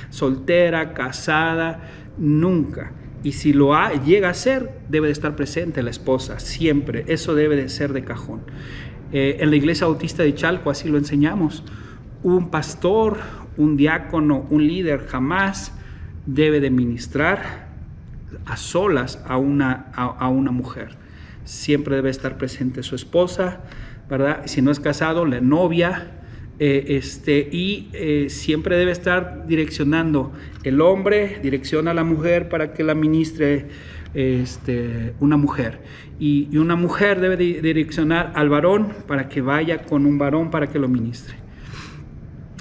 soltera, 0.10 0.94
casada, 0.94 1.90
nunca. 2.18 2.94
Y 3.24 3.34
si 3.34 3.54
lo 3.54 3.74
llega 4.06 4.30
a 4.30 4.34
ser, 4.34 4.72
debe 4.90 5.08
de 5.08 5.14
estar 5.14 5.36
presente 5.36 5.84
la 5.84 5.90
esposa, 5.90 6.40
siempre. 6.40 7.06
Eso 7.08 7.36
debe 7.36 7.56
de 7.56 7.70
ser 7.70 7.94
de 7.94 8.04
cajón. 8.04 8.42
Eh, 9.12 9.38
en 9.40 9.50
la 9.50 9.56
iglesia 9.56 9.88
bautista 9.88 10.24
de 10.24 10.34
Chalco 10.34 10.70
así 10.70 10.90
lo 10.90 10.98
enseñamos. 10.98 11.64
Un 12.24 12.50
pastor, 12.50 13.18
un 13.58 13.78
diácono, 13.78 14.46
un 14.50 14.68
líder 14.68 15.06
jamás 15.08 15.74
debe 16.26 16.60
de 16.60 16.70
ministrar 16.70 17.70
a 18.46 18.58
solas 18.58 19.24
a 19.28 19.38
una, 19.38 19.92
a, 19.94 20.28
una 20.28 20.52
mujer. 20.52 20.98
Siempre 21.46 21.96
debe 21.96 22.10
estar 22.10 22.38
presente 22.38 22.84
su 22.84 22.96
esposa, 22.96 23.62
¿verdad? 24.10 24.44
Si 24.46 24.62
no 24.62 24.72
es 24.72 24.80
casado, 24.80 25.26
la 25.26 25.42
novia, 25.42 26.12
eh, 26.58 26.86
este, 26.90 27.50
y 27.52 27.90
eh, 27.92 28.28
siempre 28.30 28.78
debe 28.78 28.92
estar 28.92 29.46
direccionando 29.46 30.32
el 30.64 30.80
hombre, 30.80 31.40
direcciona 31.44 31.92
a 31.92 31.94
la 31.94 32.06
mujer 32.06 32.48
para 32.48 32.74
que 32.74 32.84
la 32.84 32.96
ministre 32.96 33.68
este, 34.14 35.14
una 35.20 35.36
mujer. 35.36 35.82
Y, 36.18 36.56
una 36.58 36.78
mujer 36.78 37.20
debe 37.20 37.36
direccionar 37.36 38.32
al 38.36 38.48
varón 38.48 38.94
para 39.06 39.28
que 39.28 39.42
vaya 39.42 39.84
con 39.84 40.06
un 40.06 40.18
varón 40.18 40.50
para 40.50 40.68
que 40.68 40.80
lo 40.80 40.88
ministre. 40.88 41.36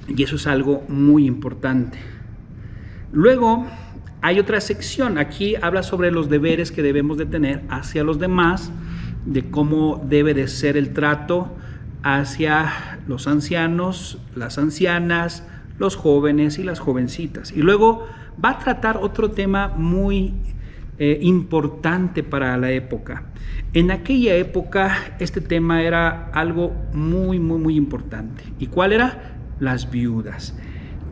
Y 0.09 0.23
eso 0.25 0.37
es 0.37 0.49
algo 0.49 0.83
muy 0.89 1.27
importante. 1.27 1.99
Luego 3.13 3.65
hay 4.21 4.41
otra 4.41 4.61
sección. 4.61 5.19
Aquí 5.19 5.55
habla 5.55 5.85
sobre 5.85 6.11
los 6.11 6.29
deberes 6.29 6.73
que 6.73 6.83
debemos 6.83 7.17
de 7.17 7.27
tener 7.27 7.63
hacia 7.69 8.03
los 8.03 8.19
demás, 8.19 8.73
de 9.25 9.49
cómo 9.51 10.05
debe 10.05 10.35
de 10.35 10.49
ser 10.49 10.77
el 10.77 10.93
trato 10.93 11.57
hacia 12.05 13.01
los 13.09 13.27
ancianos, 13.27 14.19
las 14.37 14.59
ancianas, 14.59 15.43
los 15.79 15.97
jóvenes 15.97 16.59
y 16.59 16.63
las 16.63 16.79
jovencitas. 16.79 17.51
Y 17.51 17.63
luego 17.63 18.07
va 18.43 18.51
a 18.51 18.59
tratar 18.59 18.99
otro 18.99 19.31
tema 19.31 19.69
muy 19.69 20.35
eh, 20.99 21.19
importante 21.23 22.23
para 22.23 22.57
la 22.59 22.71
época. 22.71 23.25
En 23.73 23.91
aquella 23.91 24.35
época 24.37 25.17
este 25.19 25.41
tema 25.41 25.83
era 25.83 26.31
algo 26.35 26.75
muy, 26.93 27.41
muy, 27.41 27.59
muy 27.59 27.75
importante. 27.75 28.45
¿Y 28.59 28.67
cuál 28.67 28.93
era? 28.93 29.39
Las 29.59 29.91
viudas. 29.91 30.55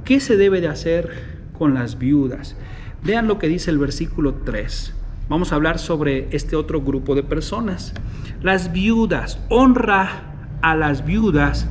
¿Qué 0.05 0.21
se 0.21 0.37
debe 0.37 0.61
de 0.61 0.69
hacer 0.69 1.11
con 1.57 1.73
las 1.73 1.99
viudas? 1.99 2.55
Vean 3.03 3.29
lo 3.29 3.39
que 3.39 3.49
dice 3.49 3.71
el 3.71 3.79
versículo 3.79 4.35
3. 4.45 4.95
Vamos 5.31 5.53
a 5.53 5.55
hablar 5.55 5.79
sobre 5.79 6.29
este 6.33 6.55
otro 6.55 6.83
grupo 6.83 7.15
de 7.15 7.23
personas. 7.23 7.95
Las 8.43 8.73
viudas. 8.73 9.41
Honra 9.49 10.32
a 10.63 10.75
las 10.75 11.05
viudas 11.05 11.69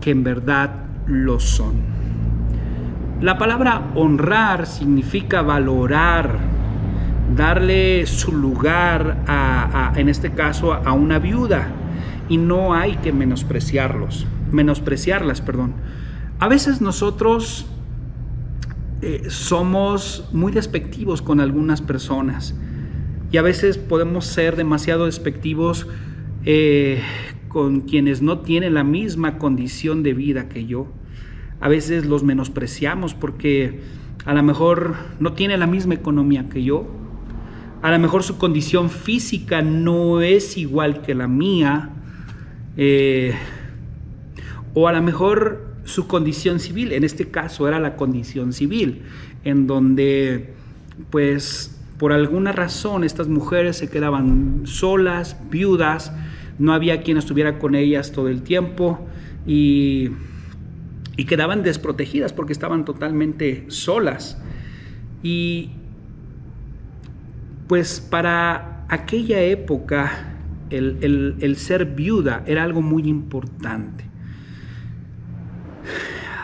que 0.00 0.10
en 0.10 0.24
verdad 0.24 0.70
lo 1.06 1.38
son. 1.38 1.74
La 3.20 3.38
palabra 3.38 3.92
honrar 3.94 4.66
significa 4.66 5.42
valorar, 5.42 6.38
darle 7.36 8.04
su 8.06 8.32
lugar 8.32 9.22
a, 9.28 9.92
en 9.94 10.08
este 10.08 10.32
caso 10.32 10.72
a 10.72 10.92
una 10.92 11.18
viuda 11.20 11.68
y 12.28 12.36
no 12.36 12.74
hay 12.74 12.96
que 12.96 13.12
menospreciarlos, 13.12 14.26
menospreciarlas, 14.50 15.40
perdón. 15.40 15.74
A 16.40 16.48
veces 16.48 16.80
nosotros 16.80 17.66
eh, 19.02 19.24
somos 19.28 20.28
muy 20.32 20.50
despectivos 20.50 21.22
con 21.22 21.38
algunas 21.38 21.80
personas 21.80 22.56
y 23.30 23.36
a 23.36 23.42
veces 23.42 23.78
podemos 23.78 24.26
ser 24.26 24.56
demasiado 24.56 25.06
despectivos 25.06 25.86
eh, 26.44 27.00
con 27.52 27.82
quienes 27.82 28.22
no 28.22 28.38
tienen 28.38 28.74
la 28.74 28.82
misma 28.82 29.36
condición 29.36 30.02
de 30.02 30.14
vida 30.14 30.48
que 30.48 30.64
yo. 30.64 30.86
A 31.60 31.68
veces 31.68 32.06
los 32.06 32.22
menospreciamos 32.22 33.14
porque 33.14 33.80
a 34.24 34.32
lo 34.32 34.42
mejor 34.42 34.94
no 35.20 35.34
tiene 35.34 35.58
la 35.58 35.66
misma 35.66 35.94
economía 35.94 36.48
que 36.48 36.64
yo, 36.64 36.86
a 37.82 37.90
lo 37.90 37.98
mejor 37.98 38.22
su 38.22 38.38
condición 38.38 38.88
física 38.88 39.60
no 39.60 40.22
es 40.22 40.56
igual 40.56 41.02
que 41.02 41.14
la 41.14 41.28
mía, 41.28 41.90
eh, 42.76 43.34
o 44.72 44.88
a 44.88 44.92
lo 44.92 45.02
mejor 45.02 45.66
su 45.84 46.06
condición 46.06 46.58
civil, 46.58 46.92
en 46.92 47.04
este 47.04 47.28
caso 47.28 47.68
era 47.68 47.80
la 47.80 47.96
condición 47.96 48.52
civil, 48.52 49.02
en 49.44 49.66
donde 49.66 50.54
pues 51.10 51.78
por 51.98 52.12
alguna 52.12 52.52
razón 52.52 53.04
estas 53.04 53.28
mujeres 53.28 53.76
se 53.76 53.90
quedaban 53.90 54.62
solas, 54.64 55.36
viudas, 55.50 56.12
no 56.58 56.72
había 56.72 57.02
quien 57.02 57.16
estuviera 57.16 57.58
con 57.58 57.74
ellas 57.74 58.12
todo 58.12 58.28
el 58.28 58.42
tiempo 58.42 59.06
y, 59.46 60.10
y 61.16 61.24
quedaban 61.24 61.62
desprotegidas 61.62 62.32
porque 62.32 62.52
estaban 62.52 62.84
totalmente 62.84 63.64
solas. 63.68 64.40
Y, 65.22 65.70
pues 67.72 68.00
para 68.00 68.84
aquella 68.88 69.40
época 69.40 70.34
el, 70.68 71.54
ser 71.56 71.86
viuda 71.86 72.42
era 72.46 72.64
algo 72.64 72.82
muy 72.82 73.08
importante. 73.08 74.04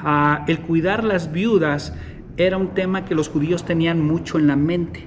Ah, 0.02 0.44
el 0.48 0.60
cuidar 0.60 1.04
las 1.04 1.30
viudas 1.30 1.92
era 2.38 2.56
un 2.56 2.68
tema 2.68 3.04
que 3.04 3.14
los 3.14 3.28
judíos 3.28 3.66
tenían 3.66 4.00
mucho 4.00 4.38
en 4.38 4.46
la 4.46 4.56
mente. 4.56 5.06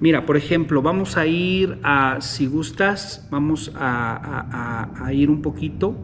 Mira, 0.00 0.24
por 0.24 0.38
ejemplo, 0.38 0.80
vamos 0.80 1.18
a 1.18 1.26
ir 1.26 1.78
a, 1.82 2.22
si 2.22 2.46
gustas, 2.46 3.28
vamos 3.30 3.70
a, 3.74 4.88
ir 5.12 5.28
un 5.28 5.42
poquito 5.42 5.94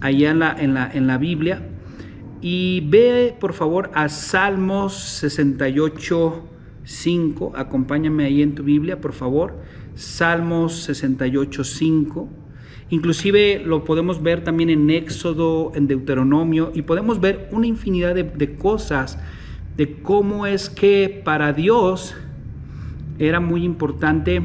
allá 0.00 0.30
en 0.30 0.38
la, 0.40 0.90
en 0.92 1.06
la, 1.06 1.18
Biblia. 1.18 1.62
Y 2.40 2.80
ve 2.88 3.36
por 3.38 3.52
favor 3.52 3.92
a 3.94 4.08
Salmos 4.08 4.94
68, 4.94 6.48
5. 6.82 7.52
Acompáñame 7.54 8.24
ahí 8.24 8.42
en 8.42 8.56
tu 8.56 8.64
Biblia, 8.64 9.00
por 9.00 9.12
favor. 9.12 9.54
Salmos 9.94 10.82
68, 10.82 11.62
5. 11.62 12.28
Inclusive 12.90 13.62
lo 13.64 13.84
podemos 13.84 14.20
ver 14.20 14.42
también 14.42 14.68
en 14.68 14.90
Éxodo, 14.90 15.72
en 15.74 15.86
Deuteronomio, 15.86 16.72
y 16.74 16.82
podemos 16.82 17.20
ver 17.20 17.48
una 17.52 17.66
infinidad 17.66 18.14
de, 18.14 18.54
cosas 18.56 19.18
de 19.76 20.02
cómo 20.02 20.44
es 20.44 20.68
que 20.68 21.22
para 21.24 21.52
Dios 21.52 22.14
era 23.28 23.40
muy 23.40 23.64
importante 23.64 24.42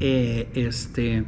eh, 0.00 0.48
este, 0.54 1.24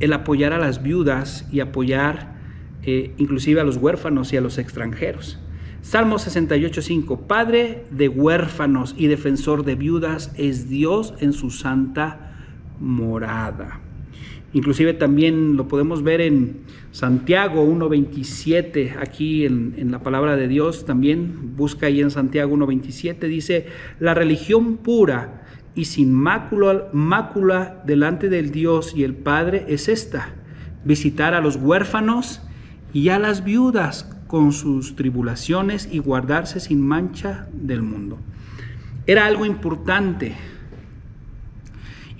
el 0.00 0.12
apoyar 0.12 0.52
a 0.52 0.58
las 0.58 0.82
viudas 0.82 1.46
y 1.52 1.60
apoyar 1.60 2.34
eh, 2.82 3.12
inclusive 3.18 3.60
a 3.60 3.64
los 3.64 3.76
huérfanos 3.76 4.32
y 4.32 4.38
a 4.38 4.40
los 4.40 4.56
extranjeros. 4.56 5.38
Salmo 5.82 6.16
68.5, 6.16 7.26
Padre 7.26 7.84
de 7.90 8.08
huérfanos 8.08 8.94
y 8.96 9.06
defensor 9.06 9.64
de 9.64 9.74
viudas 9.74 10.32
es 10.36 10.68
Dios 10.68 11.14
en 11.20 11.32
su 11.32 11.50
santa 11.50 12.32
morada. 12.80 13.80
Inclusive 14.52 14.94
también 14.94 15.56
lo 15.56 15.68
podemos 15.68 16.02
ver 16.02 16.20
en 16.20 16.62
Santiago 16.90 17.64
1.27, 17.64 18.96
aquí 19.00 19.46
en, 19.46 19.74
en, 19.76 19.92
la 19.92 20.02
palabra 20.02 20.36
de 20.36 20.48
Dios 20.48 20.84
también, 20.84 21.56
busca 21.56 21.86
ahí 21.86 22.00
en 22.00 22.10
Santiago 22.10 22.56
1.27, 22.56 23.28
dice, 23.28 23.66
la 24.00 24.14
religión 24.14 24.78
pura 24.78 25.44
y 25.74 25.84
sin 25.84 26.12
mácula, 26.12 26.88
mácula 26.92 27.82
delante 27.86 28.28
del 28.28 28.50
Dios 28.50 28.92
y 28.96 29.04
el 29.04 29.14
Padre 29.14 29.66
es 29.68 29.88
esta, 29.88 30.34
visitar 30.84 31.34
a 31.34 31.40
los 31.40 31.56
huérfanos 31.56 32.42
y 32.92 33.10
a 33.10 33.18
las 33.18 33.44
viudas 33.44 34.16
con 34.26 34.52
sus 34.52 34.96
tribulaciones 34.96 35.88
y 35.90 35.98
guardarse 35.98 36.60
sin 36.60 36.80
mancha 36.80 37.48
del 37.52 37.82
mundo. 37.82 38.18
Era 39.06 39.26
algo 39.26 39.44
importante. 39.44 40.34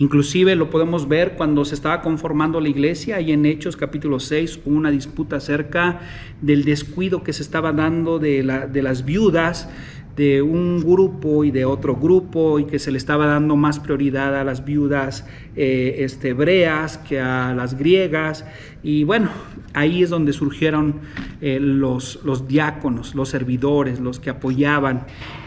Inclusive 0.00 0.56
lo 0.56 0.70
podemos 0.70 1.08
ver 1.08 1.34
cuando 1.36 1.62
se 1.66 1.74
estaba 1.74 2.00
conformando 2.00 2.58
la 2.58 2.70
iglesia, 2.70 3.20
y 3.20 3.32
en 3.32 3.44
Hechos 3.44 3.76
capítulo 3.76 4.18
6 4.18 4.60
hubo 4.64 4.74
una 4.74 4.90
disputa 4.90 5.36
acerca 5.36 6.00
del 6.40 6.64
descuido 6.64 7.22
que 7.22 7.34
se 7.34 7.42
estaba 7.42 7.74
dando 7.74 8.18
de, 8.18 8.42
la, 8.42 8.66
de 8.66 8.80
las 8.80 9.04
viudas 9.04 9.68
de 10.16 10.40
un 10.40 10.80
grupo 10.80 11.44
y 11.44 11.50
de 11.50 11.66
otro 11.66 11.96
grupo 11.96 12.58
y 12.58 12.64
que 12.64 12.78
se 12.78 12.90
le 12.90 12.96
estaba 12.96 13.26
dando 13.26 13.56
más 13.56 13.78
prioridad 13.78 14.34
a 14.40 14.42
las 14.42 14.64
viudas 14.64 15.26
eh, 15.54 15.96
este, 15.98 16.30
hebreas 16.30 16.96
que 16.96 17.20
a 17.20 17.52
las 17.52 17.76
griegas. 17.76 18.46
Y 18.82 19.04
bueno, 19.04 19.28
ahí 19.74 20.02
es 20.02 20.08
donde 20.08 20.32
surgieron 20.32 21.00
eh, 21.42 21.58
los, 21.60 22.20
los 22.24 22.48
diáconos, 22.48 23.14
los 23.14 23.28
servidores, 23.28 24.00
los 24.00 24.18
que 24.18 24.30
apoyaban. 24.30 25.04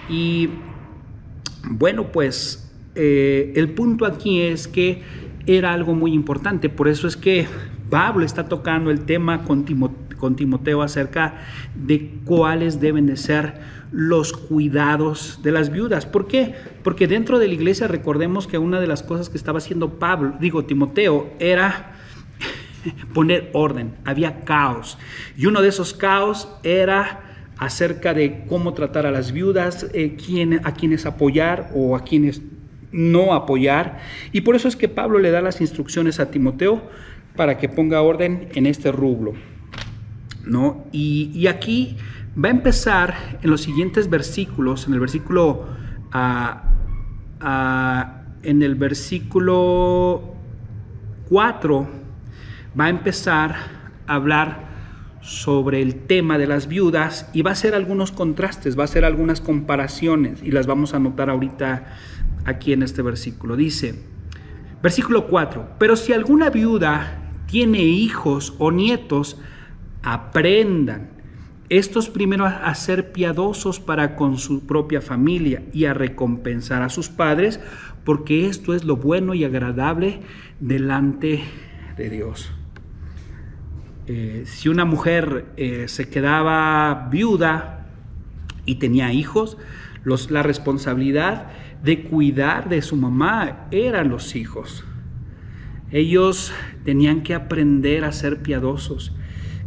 Y 0.10 0.50
bueno, 1.64 2.12
pues 2.12 2.63
eh, 2.96 3.54
el 3.56 3.70
punto 3.70 4.06
aquí 4.06 4.42
es 4.42 4.68
que 4.68 5.02
era 5.46 5.74
algo 5.74 5.94
muy 5.94 6.14
importante, 6.14 6.70
por 6.70 6.88
eso 6.88 7.08
es 7.08 7.18
que 7.18 7.48
Pablo 7.90 8.26
está 8.26 8.48
tocando 8.48 8.92
el 8.92 9.02
tema 9.02 9.44
con 9.44 10.36
Timoteo 10.36 10.82
acerca 10.82 11.36
de 11.76 12.12
cuáles 12.26 12.80
deben 12.80 13.06
de 13.06 13.18
ser 13.18 13.54
los 13.94 14.34
cuidados 14.34 15.40
de 15.44 15.52
las 15.52 15.72
viudas. 15.72 16.08
¿Por 16.08 16.28
qué? 16.28 16.56
Porque 16.84 17.08
dentro 17.08 17.38
de 17.38 17.48
la 17.48 17.54
iglesia 17.54 17.88
recordemos 17.88 18.48
que 18.48 18.58
una 18.58 18.80
de 18.80 18.88
las 18.88 19.04
cosas 19.04 19.30
que 19.30 19.38
estaba 19.38 19.60
haciendo 19.60 20.00
Pablo, 20.00 20.34
digo 20.40 20.66
Timoteo, 20.66 21.32
era 21.40 21.94
poner 23.14 23.52
orden, 23.54 23.94
había 24.04 24.42
caos. 24.42 24.98
Y 25.38 25.46
uno 25.46 25.62
de 25.62 25.70
esos 25.70 25.94
caos 25.94 26.50
era 26.64 27.22
acerca 27.58 28.16
de 28.16 28.46
cómo 28.50 28.74
tratar 28.74 29.06
a 29.06 29.12
las 29.12 29.32
viudas, 29.32 29.86
eh, 29.94 30.18
a 30.64 30.74
quienes 30.74 31.06
apoyar 31.06 31.70
o 31.76 31.96
a 31.96 32.04
quienes 32.04 32.42
no 32.94 33.34
apoyar. 33.34 34.00
Y 34.32 34.42
por 34.42 34.56
eso 34.56 34.70
es 34.70 34.78
que 34.78 34.88
Pablo 34.88 35.20
le 35.20 35.32
da 35.32 35.42
las 35.42 35.60
instrucciones 35.60 36.20
a 36.20 36.32
Timoteo 36.32 36.82
para 37.36 37.58
que 37.58 37.68
ponga 37.68 38.02
orden 38.02 38.48
en 38.54 38.66
este 38.66 38.92
rublo. 38.92 39.34
¿no? 40.46 40.86
Y, 40.92 41.32
y 41.34 41.48
aquí 41.48 41.98
va 42.42 42.50
a 42.50 42.52
empezar 42.52 43.16
en 43.42 43.50
los 43.50 43.62
siguientes 43.62 44.10
versículos, 44.10 44.88
en 44.88 44.94
el 44.94 45.00
versículo, 45.00 45.66
ah, 46.12 46.64
ah, 47.42 48.22
en 48.44 48.62
el 48.62 48.76
versículo 48.76 50.36
4, 51.30 51.88
va 52.80 52.86
a 52.86 52.90
empezar 52.90 53.56
a 54.08 54.16
hablar 54.16 54.74
sobre 55.22 55.82
el 55.82 55.96
tema 56.06 56.38
de 56.38 56.48
las 56.48 56.68
viudas 56.68 57.30
y 57.34 57.44
va 57.44 57.52
a 57.52 57.54
hacer 57.54 57.76
algunos 57.76 58.12
contrastes, 58.12 58.78
va 58.78 58.82
a 58.82 58.86
hacer 58.86 59.06
algunas 59.06 59.40
comparaciones 59.40 60.44
y 60.44 60.52
las 60.52 60.68
vamos 60.68 60.94
a 60.94 60.98
anotar 60.98 61.30
ahorita 61.30 61.86
aquí 62.46 62.74
en 62.74 62.84
este 62.84 63.02
versículo. 63.02 63.56
Dice, 63.56 64.04
versículo 64.82 65.28
4, 65.28 65.76
pero 65.80 65.96
si 65.96 66.14
alguna 66.14 66.50
viuda 66.50 67.20
tiene 67.48 67.80
hijos 67.80 68.56
o 68.60 68.72
nietos, 68.72 69.40
aprendan 70.02 71.12
estos 71.70 72.10
primero 72.10 72.46
a 72.46 72.76
ser 72.76 73.12
piadosos 73.12 73.80
para 73.80 74.16
con 74.16 74.38
su 74.38 74.68
propia 74.68 75.02
familia 75.02 75.64
y 75.74 75.86
a 75.86 75.94
recompensar 75.94 76.82
a 76.82 76.90
sus 76.90 77.10
padres, 77.10 77.60
porque 78.04 78.48
esto 78.48 78.74
es 78.74 78.84
lo 78.84 78.98
bueno 78.98 79.34
y 79.34 79.44
agradable 79.44 80.20
delante 80.60 81.44
de 81.98 82.10
Dios. 82.10 82.52
Eh, 84.06 84.44
si 84.46 84.68
una 84.68 84.84
mujer 84.84 85.46
eh, 85.56 85.88
se 85.88 86.10
quedaba 86.10 87.08
viuda 87.10 87.88
y 88.66 88.76
tenía 88.76 89.14
hijos, 89.14 89.58
los, 90.04 90.30
la 90.30 90.44
responsabilidad 90.44 91.48
de 91.84 92.04
cuidar 92.04 92.70
de 92.70 92.82
su 92.82 92.96
mamá 92.96 93.68
eran 93.72 94.10
los 94.10 94.36
hijos. 94.36 94.86
Ellos 95.92 96.52
tenían 96.84 97.22
que 97.22 97.36
aprender 97.36 98.04
a 98.04 98.12
ser 98.12 98.42
piadosos 98.42 99.14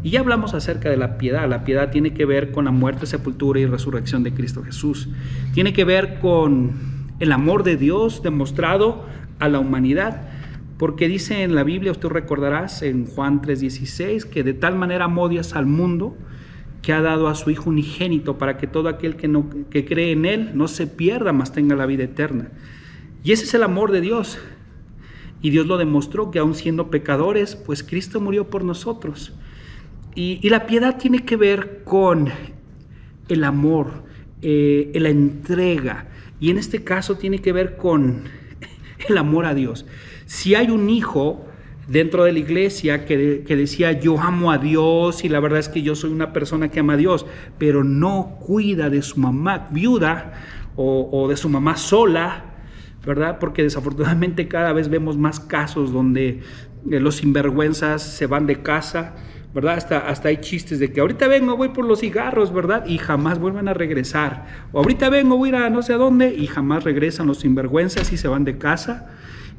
y 0.02 0.10
ya 0.10 0.20
hablamos 0.20 0.54
acerca 0.54 0.88
de 0.88 0.96
la 0.96 1.18
piedad. 1.18 1.48
La 1.48 1.64
piedad 1.64 1.90
tiene 1.90 2.14
que 2.14 2.24
ver 2.24 2.52
con 2.52 2.66
la 2.66 2.70
muerte, 2.70 3.06
sepultura 3.06 3.60
y 3.60 3.66
resurrección 3.66 4.22
de 4.22 4.32
Cristo 4.32 4.62
Jesús. 4.62 5.08
Tiene 5.52 5.72
que 5.72 5.84
ver 5.84 6.18
con 6.20 6.72
el 7.18 7.32
amor 7.32 7.64
de 7.64 7.76
Dios 7.76 8.22
demostrado 8.22 9.04
a 9.38 9.48
la 9.48 9.58
humanidad. 9.58 10.28
Porque 10.78 11.08
dice 11.08 11.42
en 11.42 11.54
la 11.54 11.64
Biblia, 11.64 11.90
usted 11.90 12.08
recordarás 12.08 12.82
en 12.82 13.06
Juan 13.06 13.40
3:16, 13.40 14.26
que 14.26 14.42
de 14.42 14.52
tal 14.52 14.76
manera 14.76 15.06
amó 15.06 15.28
Dios 15.28 15.54
al 15.54 15.66
mundo 15.66 16.16
que 16.86 16.92
ha 16.92 17.02
dado 17.02 17.26
a 17.26 17.34
su 17.34 17.50
Hijo 17.50 17.70
unigénito 17.70 18.38
para 18.38 18.58
que 18.58 18.68
todo 18.68 18.88
aquel 18.88 19.16
que, 19.16 19.26
no, 19.26 19.50
que 19.70 19.84
cree 19.84 20.12
en 20.12 20.24
Él 20.24 20.52
no 20.54 20.68
se 20.68 20.86
pierda, 20.86 21.32
mas 21.32 21.50
tenga 21.50 21.74
la 21.74 21.84
vida 21.84 22.04
eterna. 22.04 22.52
Y 23.24 23.32
ese 23.32 23.42
es 23.42 23.54
el 23.54 23.64
amor 23.64 23.90
de 23.90 24.00
Dios. 24.00 24.38
Y 25.42 25.50
Dios 25.50 25.66
lo 25.66 25.78
demostró 25.78 26.30
que 26.30 26.38
aun 26.38 26.54
siendo 26.54 26.88
pecadores, 26.88 27.56
pues 27.56 27.82
Cristo 27.82 28.20
murió 28.20 28.50
por 28.50 28.62
nosotros. 28.62 29.32
Y, 30.14 30.48
la 30.48 30.66
piedad 30.66 30.96
tiene 30.96 31.24
que 31.24 31.34
ver 31.34 31.82
con 31.82 32.28
el 33.28 33.42
amor, 33.42 34.04
eh, 34.42 34.92
la 34.94 35.08
entrega. 35.08 36.06
Y 36.38 36.50
en 36.50 36.56
este 36.56 36.84
caso 36.84 37.16
tiene 37.16 37.40
que 37.40 37.50
ver 37.50 37.76
con 37.76 38.22
el 39.08 39.18
amor 39.18 39.46
a 39.46 39.54
Dios. 39.54 39.86
Si 40.26 40.54
hay 40.54 40.70
un 40.70 40.88
hijo 40.88 41.45
dentro 41.86 42.24
de 42.24 42.32
la 42.32 42.38
iglesia 42.38 43.04
que, 43.04 43.44
decía 43.46 43.92
yo 43.92 44.18
amo 44.20 44.50
a 44.50 44.58
Dios 44.58 45.24
y 45.24 45.28
la 45.28 45.40
verdad 45.40 45.60
es 45.60 45.68
que 45.68 45.82
yo 45.82 45.94
soy 45.94 46.10
una 46.10 46.32
persona 46.32 46.68
que 46.68 46.80
ama 46.80 46.94
a 46.94 46.96
Dios, 46.96 47.26
pero 47.58 47.84
no 47.84 48.38
cuida 48.40 48.90
de 48.90 49.02
su 49.02 49.20
mamá 49.20 49.68
viuda 49.70 50.32
o, 50.76 51.08
o 51.12 51.28
de 51.28 51.36
su 51.36 51.48
mamá 51.48 51.76
sola, 51.76 52.44
¿verdad? 53.04 53.38
Porque 53.38 53.62
desafortunadamente 53.62 54.48
cada 54.48 54.72
vez 54.72 54.88
vemos 54.88 55.16
más 55.16 55.40
casos 55.40 55.92
donde 55.92 56.40
eh, 56.90 57.00
los 57.00 57.16
sinvergüenzas 57.16 58.02
se 58.02 58.26
van 58.26 58.46
de 58.46 58.62
casa 58.62 59.14
¿verdad? 59.56 59.78
Hasta, 59.78 59.98
hasta 60.00 60.28
hay 60.28 60.36
chistes 60.36 60.78
de 60.80 60.92
que 60.92 61.00
ahorita 61.00 61.28
vengo, 61.28 61.56
voy 61.56 61.70
por 61.70 61.86
los 61.86 62.00
cigarros, 62.00 62.52
¿verdad? 62.52 62.84
Y 62.84 62.98
jamás 62.98 63.38
vuelven 63.38 63.68
a 63.68 63.72
regresar. 63.72 64.44
O 64.70 64.80
ahorita 64.80 65.08
vengo, 65.08 65.38
voy 65.38 65.48
a 65.48 65.52
ir 65.52 65.56
a 65.56 65.70
no 65.70 65.80
sé 65.80 65.94
a 65.94 65.96
dónde 65.96 66.34
y 66.34 66.46
jamás 66.46 66.84
regresan 66.84 67.26
los 67.26 67.38
sinvergüenzas 67.38 68.12
y 68.12 68.18
se 68.18 68.28
van 68.28 68.44
de 68.44 68.58
casa. 68.58 69.08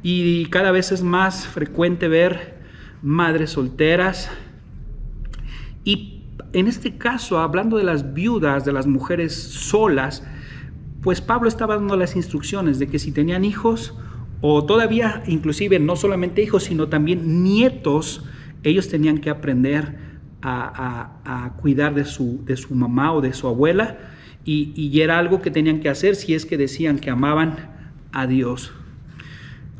Y 0.04 0.46
cada 0.48 0.72
vez 0.72 0.92
es 0.92 1.04
más 1.04 1.48
frecuente 1.48 2.08
ver 2.08 2.58
madres 3.02 3.52
solteras. 3.52 4.30
Y 5.84 6.24
en 6.54 6.68
este 6.68 6.98
caso, 6.98 7.40
hablando 7.40 7.78
de 7.78 7.84
las 7.84 8.14
viudas, 8.14 8.66
de 8.66 8.74
las 8.74 8.88
mujeres 8.88 9.34
solas, 9.36 10.24
pues 11.02 11.22
Pablo 11.22 11.48
estaba 11.48 11.76
dando 11.76 11.96
las 11.96 12.16
instrucciones 12.16 12.80
de 12.80 12.88
que 12.88 13.00
si 13.00 13.12
tenían 13.12 13.46
hijos, 13.46 13.94
o 14.42 14.66
todavía 14.66 15.24
inclusive 15.28 15.80
no 15.80 15.96
solamente 15.96 16.42
hijos, 16.44 16.66
sino 16.66 16.88
también 16.88 17.44
nietos, 17.44 18.24
ellos 18.64 18.88
tenían 18.88 19.20
que 19.20 19.30
aprender 19.30 20.08
a, 20.42 21.54
cuidar 21.60 21.94
de 21.94 22.06
su, 22.06 22.44
de 22.46 22.56
su, 22.56 22.74
mamá 22.74 23.14
o 23.14 23.22
de 23.22 23.34
su 23.34 23.48
abuela 23.48 23.98
y, 24.46 24.72
y 24.76 25.02
era 25.02 25.18
algo 25.18 25.42
que 25.42 25.52
tenían 25.52 25.82
que 25.82 25.90
hacer 25.90 26.16
si 26.16 26.34
es 26.34 26.46
que 26.46 26.58
decían 26.58 27.00
que 27.00 27.10
amaban 27.10 27.56
a 28.14 28.28
Dios. 28.28 28.72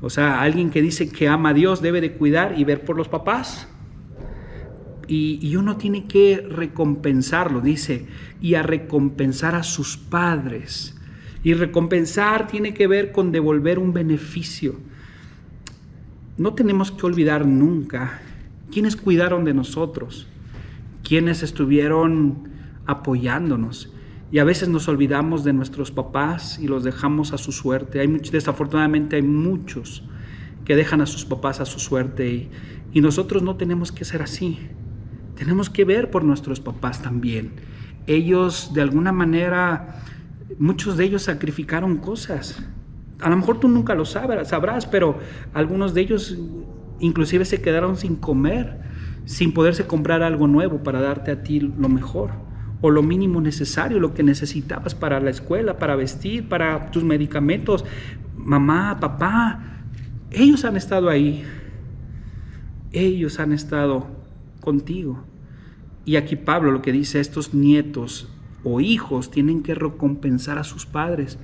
O 0.02 0.10
sea, 0.10 0.42
alguien 0.42 0.70
que 0.70 0.82
dice 0.82 1.10
que 1.10 1.28
ama 1.28 1.50
a 1.50 1.54
Dios 1.54 1.82
debe 1.82 2.02
de 2.02 2.14
cuidar 2.14 2.58
y 2.58 2.64
ver 2.64 2.86
por 2.86 2.96
los 2.96 3.08
papás. 3.08 3.68
y, 5.10 5.56
uno 5.56 5.78
tiene 5.78 6.06
que 6.06 6.46
recompensarlo, 6.50 7.62
dice, 7.62 8.08
y 8.42 8.56
a 8.56 8.64
recompensar 8.64 9.56
a 9.56 9.64
sus 9.64 9.96
padres. 9.96 10.98
Y 11.44 11.54
recompensar 11.54 12.48
tiene 12.48 12.74
que 12.74 12.88
ver 12.88 13.14
con 13.14 13.32
devolver 13.32 13.80
un 13.80 13.94
beneficio. 13.94 14.76
No 16.38 16.54
tenemos 16.56 16.92
que 16.92 17.06
olvidar 17.06 17.46
nunca 17.46 18.20
quiénes 18.72 18.96
cuidaron 18.96 19.46
de 19.46 19.54
nosotros, 19.54 20.28
quiénes 21.04 21.42
estuvieron 21.42 22.50
apoyándonos. 22.86 23.94
Y 24.30 24.40
a 24.40 24.44
veces 24.44 24.68
nos 24.68 24.88
olvidamos 24.90 25.44
de 25.44 25.54
nuestros 25.54 25.92
papás 25.92 26.60
y 26.60 26.68
los 26.68 26.84
dejamos 26.84 27.32
a 27.32 27.38
su 27.38 27.54
suerte. 27.54 28.02
Hay 28.02 28.08
desafortunadamente 28.08 29.16
hay 29.16 29.22
muchos 29.22 30.04
que 30.66 30.76
dejan 30.76 31.00
a 31.00 31.06
sus 31.06 31.24
papás 31.24 31.62
a 31.62 31.66
su 31.66 31.80
suerte 31.80 32.30
y, 32.30 32.50
y 32.92 33.00
nosotros 33.00 33.42
no 33.42 33.56
tenemos 33.56 33.94
que 33.94 34.04
ser 34.04 34.22
así. 34.22 34.60
Tenemos 35.36 35.70
que 35.70 35.86
ver 35.86 36.12
por 36.12 36.26
nuestros 36.26 36.60
papás 36.60 37.02
también. 37.02 37.54
Ellos 38.06 38.72
de 38.74 38.82
alguna 38.82 39.14
manera, 39.14 40.04
muchos 40.60 40.98
de 40.98 41.06
ellos 41.06 41.24
sacrificaron 41.24 41.98
cosas. 41.98 42.62
A 43.22 43.30
lo 43.30 43.38
mejor 43.38 43.62
tú 43.62 43.70
nunca 43.70 43.96
lo 43.96 44.04
sabrás, 44.04 44.50
sabrás, 44.50 44.86
pero 44.86 45.20
algunos 45.54 45.94
de 45.94 46.02
ellos 46.02 46.38
inclusive 47.00 47.46
se 47.46 47.62
quedaron 47.62 47.96
sin 47.96 48.18
comer, 48.18 48.82
sin 49.24 49.54
poderse 49.54 49.88
comprar 49.88 50.22
algo 50.22 50.48
nuevo 50.48 50.84
para 50.84 51.00
darte 51.00 51.32
a 51.32 51.44
ti 51.44 51.62
lo 51.62 51.88
mejor 51.88 52.48
o 52.82 52.92
lo 52.92 53.02
mínimo 53.04 53.42
necesario, 53.42 54.00
lo 54.00 54.14
que 54.14 54.24
necesitabas 54.24 54.94
para 54.94 55.20
la 55.20 55.30
escuela, 55.30 55.80
para 55.80 55.96
vestir, 55.96 56.48
para 56.48 56.92
tus 56.92 57.04
medicamentos. 57.04 57.86
Mamá, 58.36 59.00
papá, 59.00 59.84
ellos 60.32 60.64
han 60.66 60.78
estado 60.78 61.10
ahí. 61.10 61.44
Ellos 62.92 63.40
han 63.40 63.52
estado 63.52 64.08
contigo. 64.62 65.24
Y 66.06 66.16
aquí 66.16 66.36
Pablo 66.36 66.72
lo 66.72 66.82
que 66.82 66.92
dice, 66.92 67.20
estos 67.20 67.54
nietos 67.54 68.30
o 68.64 68.80
hijos 68.80 69.32
tienen 69.32 69.64
que 69.64 69.76
recompensar 69.76 70.58
a 70.58 70.64
sus 70.64 70.86
padres. 70.86 71.38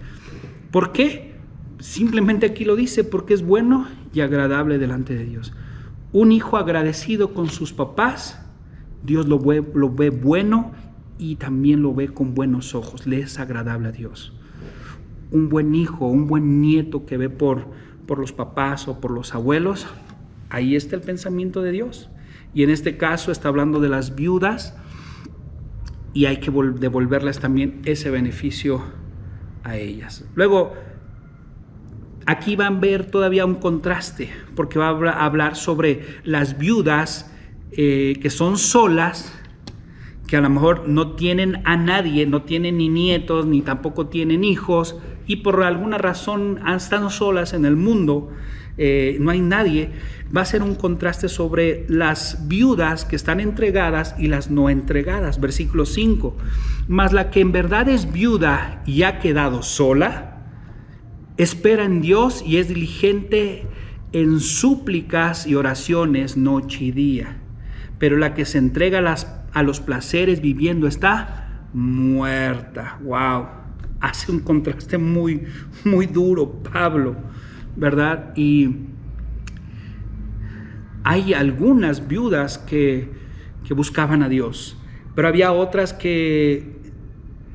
¿Por 0.71 0.91
qué? 0.91 1.33
Simplemente 1.79 2.45
aquí 2.45 2.63
lo 2.63 2.75
dice, 2.75 3.03
porque 3.03 3.33
es 3.33 3.43
bueno 3.43 3.87
y 4.13 4.21
agradable 4.21 4.77
delante 4.77 5.15
de 5.15 5.25
Dios. 5.25 5.53
Un 6.11 6.31
hijo 6.31 6.57
agradecido 6.57 7.33
con 7.33 7.49
sus 7.49 7.73
papás, 7.73 8.39
Dios 9.03 9.27
lo 9.27 9.39
ve, 9.39 9.63
lo 9.73 9.89
ve 9.93 10.11
bueno 10.11 10.71
y 11.17 11.35
también 11.35 11.81
lo 11.81 11.93
ve 11.93 12.09
con 12.09 12.33
buenos 12.33 12.75
ojos, 12.75 13.07
le 13.07 13.19
es 13.19 13.39
agradable 13.39 13.89
a 13.89 13.91
Dios. 13.91 14.33
Un 15.31 15.49
buen 15.49 15.75
hijo, 15.75 16.07
un 16.07 16.27
buen 16.27 16.61
nieto 16.61 17.05
que 17.05 17.17
ve 17.17 17.29
por, 17.29 17.67
por 18.05 18.19
los 18.19 18.33
papás 18.33 18.87
o 18.87 18.99
por 18.99 19.11
los 19.11 19.33
abuelos, 19.33 19.87
ahí 20.49 20.75
está 20.75 20.95
el 20.95 21.01
pensamiento 21.01 21.61
de 21.61 21.71
Dios. 21.71 22.09
Y 22.53 22.63
en 22.63 22.69
este 22.69 22.97
caso 22.97 23.31
está 23.31 23.47
hablando 23.49 23.79
de 23.79 23.89
las 23.89 24.15
viudas 24.15 24.75
y 26.13 26.25
hay 26.25 26.37
que 26.37 26.51
devolverles 26.51 27.39
también 27.39 27.81
ese 27.85 28.11
beneficio 28.11 28.83
a 29.63 29.77
ellas. 29.77 30.25
Luego, 30.35 30.73
aquí 32.25 32.55
van 32.55 32.77
a 32.77 32.79
ver 32.79 33.09
todavía 33.09 33.45
un 33.45 33.55
contraste, 33.55 34.29
porque 34.55 34.77
va 34.77 34.89
a 34.89 35.25
hablar 35.25 35.55
sobre 35.55 36.05
las 36.23 36.57
viudas 36.57 37.31
eh, 37.71 38.19
que 38.21 38.29
son 38.29 38.57
solas, 38.57 39.33
que 40.33 40.37
a 40.37 40.41
lo 40.41 40.49
mejor 40.49 40.87
no 40.87 41.11
tienen 41.11 41.61
a 41.63 41.77
nadie, 41.77 42.25
no 42.25 42.41
tienen 42.41 42.79
ni 42.79 42.89
nietos, 42.89 43.45
ni 43.45 43.61
tampoco 43.61 44.07
tienen 44.07 44.43
hijos, 44.43 44.97
y 45.27 45.35
por 45.35 45.61
alguna 45.61 45.99
razón 45.99 46.59
están 46.75 47.11
solas 47.11 47.53
en 47.53 47.65
el 47.65 47.75
mundo, 47.75 48.31
eh, 48.79 49.17
no 49.19 49.29
hay 49.29 49.41
nadie, 49.41 49.91
va 50.35 50.41
a 50.41 50.45
ser 50.45 50.63
un 50.63 50.73
contraste 50.73 51.29
sobre 51.29 51.85
las 51.87 52.47
viudas 52.47 53.05
que 53.05 53.15
están 53.15 53.41
entregadas 53.41 54.15
y 54.17 54.25
las 54.25 54.49
no 54.49 54.71
entregadas. 54.71 55.39
Versículo 55.39 55.85
5. 55.85 56.35
Mas 56.87 57.13
la 57.13 57.29
que 57.29 57.39
en 57.39 57.51
verdad 57.51 57.87
es 57.87 58.11
viuda 58.11 58.81
y 58.87 59.03
ha 59.03 59.19
quedado 59.19 59.61
sola, 59.61 60.47
espera 61.37 61.85
en 61.85 62.01
Dios 62.01 62.43
y 62.43 62.57
es 62.57 62.69
diligente 62.69 63.67
en 64.13 64.39
súplicas 64.39 65.45
y 65.45 65.53
oraciones 65.53 66.37
noche 66.37 66.85
y 66.85 66.91
día. 66.91 67.37
Pero 67.99 68.17
la 68.17 68.33
que 68.33 68.45
se 68.45 68.57
entrega 68.57 68.97
a, 68.97 69.01
las, 69.03 69.42
a 69.53 69.63
los 69.63 69.79
placeres 69.79 70.41
viviendo 70.41 70.87
está 70.87 71.67
muerta. 71.73 72.99
Wow. 73.03 73.47
Hace 73.99 74.31
un 74.31 74.39
contraste 74.39 74.97
muy, 74.97 75.43
muy 75.85 76.07
duro, 76.07 76.51
Pablo 76.63 77.15
¿verdad? 77.75 78.33
Y 78.35 78.69
hay 81.03 81.33
algunas 81.33 82.07
viudas 82.07 82.57
que, 82.57 83.09
que 83.67 83.73
buscaban 83.73 84.23
a 84.23 84.29
Dios, 84.29 84.77
pero 85.15 85.27
había 85.27 85.51
otras 85.51 85.93
que 85.93 86.73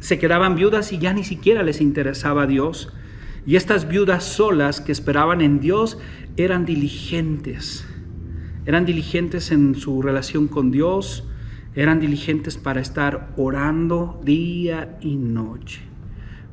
se 0.00 0.18
quedaban 0.18 0.54
viudas 0.54 0.92
y 0.92 0.98
ya 0.98 1.12
ni 1.12 1.24
siquiera 1.24 1.62
les 1.62 1.80
interesaba 1.80 2.44
a 2.44 2.46
Dios. 2.46 2.92
Y 3.46 3.56
estas 3.56 3.88
viudas 3.88 4.24
solas 4.24 4.80
que 4.80 4.92
esperaban 4.92 5.40
en 5.40 5.60
Dios 5.60 5.98
eran 6.36 6.66
diligentes, 6.66 7.86
eran 8.66 8.84
diligentes 8.84 9.50
en 9.50 9.74
su 9.74 10.02
relación 10.02 10.48
con 10.48 10.70
Dios, 10.70 11.26
eran 11.74 12.00
diligentes 12.00 12.56
para 12.56 12.80
estar 12.80 13.32
orando 13.36 14.20
día 14.24 14.98
y 15.00 15.16
noche. 15.16 15.88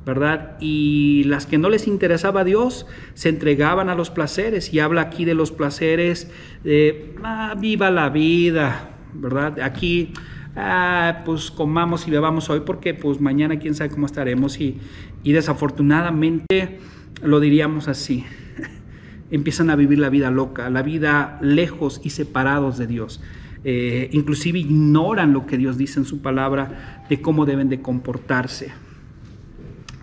¿verdad? 0.05 0.57
Y 0.59 1.23
las 1.25 1.47
que 1.47 1.57
no 1.57 1.69
les 1.69 1.87
interesaba 1.87 2.41
a 2.41 2.43
Dios 2.43 2.85
se 3.15 3.29
entregaban 3.29 3.89
a 3.89 3.95
los 3.95 4.11
placeres 4.11 4.71
y 4.71 4.79
habla 4.79 5.01
aquí 5.01 5.25
de 5.25 5.33
los 5.33 5.51
placeres 5.51 6.31
de 6.63 7.15
ah, 7.23 7.55
viva 7.59 7.89
la 7.89 8.09
vida, 8.09 8.91
¿verdad? 9.13 9.59
Aquí 9.61 10.13
ah, 10.55 11.23
pues 11.25 11.49
comamos 11.49 12.07
y 12.07 12.11
bebamos 12.11 12.49
hoy 12.51 12.61
porque 12.61 12.93
pues 12.93 13.19
mañana 13.19 13.57
quién 13.57 13.73
sabe 13.73 13.89
cómo 13.89 14.05
estaremos 14.05 14.59
y, 14.59 14.79
desafortunadamente 15.23 16.77
lo 17.23 17.39
diríamos 17.39 17.87
así. 17.87 18.25
Empiezan 19.31 19.71
a 19.71 19.75
vivir 19.75 19.97
la 19.97 20.09
vida 20.09 20.29
loca, 20.29 20.69
la 20.69 20.83
vida 20.83 21.39
lejos 21.41 21.99
y 22.03 22.11
separados 22.11 22.77
de 22.77 22.85
Dios. 22.85 23.23
Eh, 23.67 24.09
inclusive 24.11 24.59
ignoran 24.59 25.33
lo 25.33 25.47
que 25.47 25.57
Dios 25.57 25.75
dice 25.75 25.99
en 25.99 26.05
su 26.05 26.21
palabra 26.21 27.03
de 27.09 27.19
cómo 27.19 27.47
deben 27.47 27.67
de 27.67 27.81
comportarse. 27.81 28.71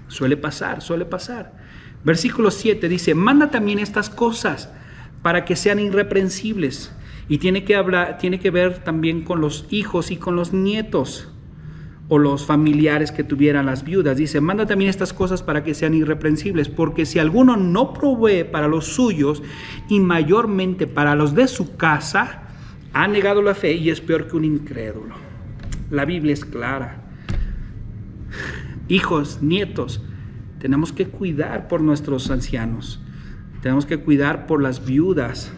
Suele 0.09 0.37
pasar, 0.37 0.83
suele 0.83 1.05
pasar. 1.05 1.55
Versículo 2.03 2.51
7 2.51 2.89
dice, 2.89 3.15
manda 3.15 3.53
también 3.53 3.79
estas 3.79 4.11
cosas 4.11 4.69
para 5.23 5.45
que 5.45 5.55
sean 5.55 5.79
irreprensibles. 5.79 6.93
Y 7.29 7.39
tiene 7.39 7.63
que, 7.63 7.77
hablar, 7.77 8.19
tiene 8.19 8.41
que 8.41 8.51
ver 8.51 8.83
también 8.83 9.23
con 9.23 9.41
los 9.41 9.65
hijos 9.71 10.11
y 10.11 10.17
con 10.17 10.35
los 10.35 10.53
nietos 10.53 11.29
o 12.09 12.19
los 12.19 12.45
familiares 12.45 13.13
que 13.13 13.23
tuvieran 13.23 13.67
las 13.67 13.85
viudas. 13.85 14.17
Dice, 14.17 14.41
manda 14.41 14.67
también 14.67 14.91
estas 14.91 15.13
cosas 15.13 15.41
para 15.41 15.63
que 15.63 15.75
sean 15.75 15.95
irreprensibles, 15.95 16.69
porque 16.69 17.07
si 17.07 17.21
alguno 17.21 17.57
no 17.57 17.93
provee 17.93 18.43
para 18.43 18.67
los 18.67 18.87
suyos 18.87 19.41
y 19.89 20.01
mayormente 20.01 20.89
para 20.89 21.15
los 21.15 21.37
de 21.37 21.47
su 21.47 21.77
casa, 21.77 22.49
ha 22.93 23.09
negado 23.09 23.43
la 23.43 23.55
fe 23.55 23.73
y 23.73 23.91
es 23.91 24.01
peor 24.01 24.29
que 24.29 24.37
un 24.37 24.45
incrédulo. 24.45 25.15
La 25.91 26.05
Biblia 26.05 26.33
es 26.33 26.45
clara 26.45 27.03
hijos, 28.89 29.39
nietos, 29.43 30.03
tenemos 30.59 30.93
que 30.93 31.07
cuidar 31.07 31.69
por 31.69 31.81
nuestros 31.81 32.31
ancianos, 32.31 33.01
tenemos 33.63 33.87
que 33.87 33.99
cuidar 33.99 34.47
por 34.47 34.63
las 34.63 34.85
viudas, 34.85 35.53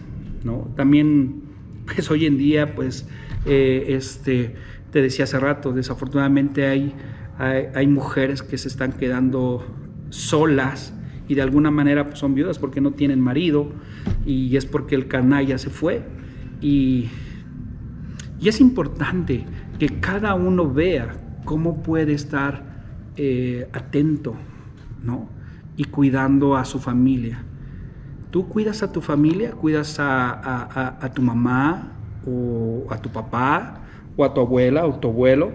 ¿no? 0.44 0.73
También, 0.77 1.42
pues 1.87 2.11
hoy 2.11 2.27
en 2.27 2.38
día, 2.38 2.75
pues, 2.75 3.09
eh, 3.47 3.87
este, 3.88 4.55
te 4.90 5.03
decía 5.03 5.25
hace 5.25 5.38
rato, 5.40 5.73
desafortunadamente 5.73 6.66
hay, 6.66 6.94
hay, 7.38 7.87
mujeres 7.88 8.42
que 8.42 8.57
se 8.57 8.68
están 8.68 8.92
quedando 8.92 9.66
solas 10.11 10.94
y 11.27 11.35
de 11.35 11.42
alguna 11.42 11.73
manera 11.73 12.07
pues, 12.07 12.20
son 12.20 12.35
viudas 12.35 12.61
porque 12.61 12.81
no 12.81 12.92
tienen 12.92 13.20
marido 13.20 13.73
y 14.25 14.57
es 14.57 14.66
porque 14.66 14.94
el 14.94 15.09
canalla 15.09 15.59
se 15.59 15.70
fue. 15.70 16.03
Y, 16.61 17.09
y 18.40 18.49
es 18.49 18.61
importante 18.61 19.44
que 19.79 20.01
cada 20.01 20.35
uno 20.35 20.70
vea 20.70 21.14
cómo 21.44 21.83
puede 21.83 22.12
estar 22.12 22.62
eh, 23.16 23.68
atento, 23.73 24.35
¿no? 25.03 25.29
Y 25.77 25.85
cuidando 25.85 26.57
a 26.57 26.64
su 26.64 26.79
familia. 26.79 27.42
Tú 28.31 28.49
cuidas 28.49 28.83
a 28.83 28.92
tu 28.92 29.01
familia, 29.01 29.53
cuidas 29.53 29.97
a, 30.01 31.11
tu 31.14 31.23
mamá 31.23 31.92
o 32.27 32.87
a 32.90 32.99
tu 32.99 33.11
papá 33.11 33.81
o 34.16 34.25
a 34.25 34.35
tu 34.35 34.40
abuela 34.40 34.87
o 34.87 34.99
tu 34.99 35.09
abuelo. 35.09 35.53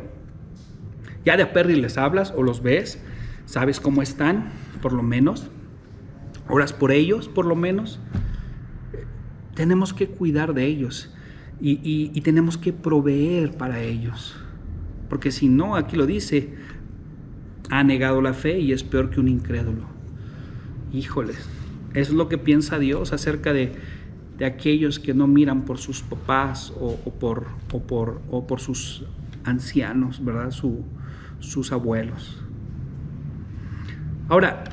Ya 1.25 1.35
de 1.35 1.45
perdi 1.45 1.75
les 1.75 1.97
hablas 1.97 2.33
o 2.35 2.43
los 2.43 2.63
ves, 2.63 3.03
sabes 3.45 3.79
cómo 3.81 4.01
están, 4.01 4.51
por 4.81 4.93
lo 4.93 5.03
menos. 5.03 5.49
Oras 6.47 6.71
por 6.71 6.91
ellos, 6.91 7.27
por 7.27 7.45
lo 7.45 7.55
menos. 7.55 7.99
Tenemos 9.55 9.93
que 9.93 10.07
cuidar 10.07 10.53
de 10.53 10.65
ellos 10.65 11.13
y, 11.61 12.21
tenemos 12.21 12.57
que 12.57 12.73
proveer 12.73 13.51
para 13.57 13.81
ellos. 13.81 14.35
Porque 15.09 15.31
si 15.31 15.49
no, 15.49 15.75
aquí 15.75 15.95
lo 15.95 16.05
dice, 16.05 16.53
ha 17.69 17.83
negado 17.83 18.21
la 18.21 18.33
fe 18.33 18.59
y 18.59 18.71
es 18.71 18.83
peor 18.83 19.09
que 19.09 19.19
un 19.19 19.27
incrédulo. 19.27 19.83
Híjoles, 20.93 21.37
eso 21.93 22.11
es 22.11 22.17
lo 22.17 22.29
que 22.29 22.37
piensa 22.37 22.79
Dios 22.79 23.13
acerca 23.13 23.53
de 23.53 23.73
de 24.39 24.45
aquellos 24.45 24.99
que 24.99 25.13
no 25.13 25.27
miran 25.27 25.65
por 25.65 25.77
sus 25.77 26.01
papás 26.01 26.73
o, 26.79 26.95
por, 26.95 27.45
o 27.73 27.81
por, 27.81 28.21
o 28.31 28.47
por 28.47 28.61
sus 28.61 29.03
ancianos, 29.43 30.23
¿verdad? 30.23 30.51
sus 31.39 31.71
abuelos. 31.73 32.41
Ahora, 34.29 34.63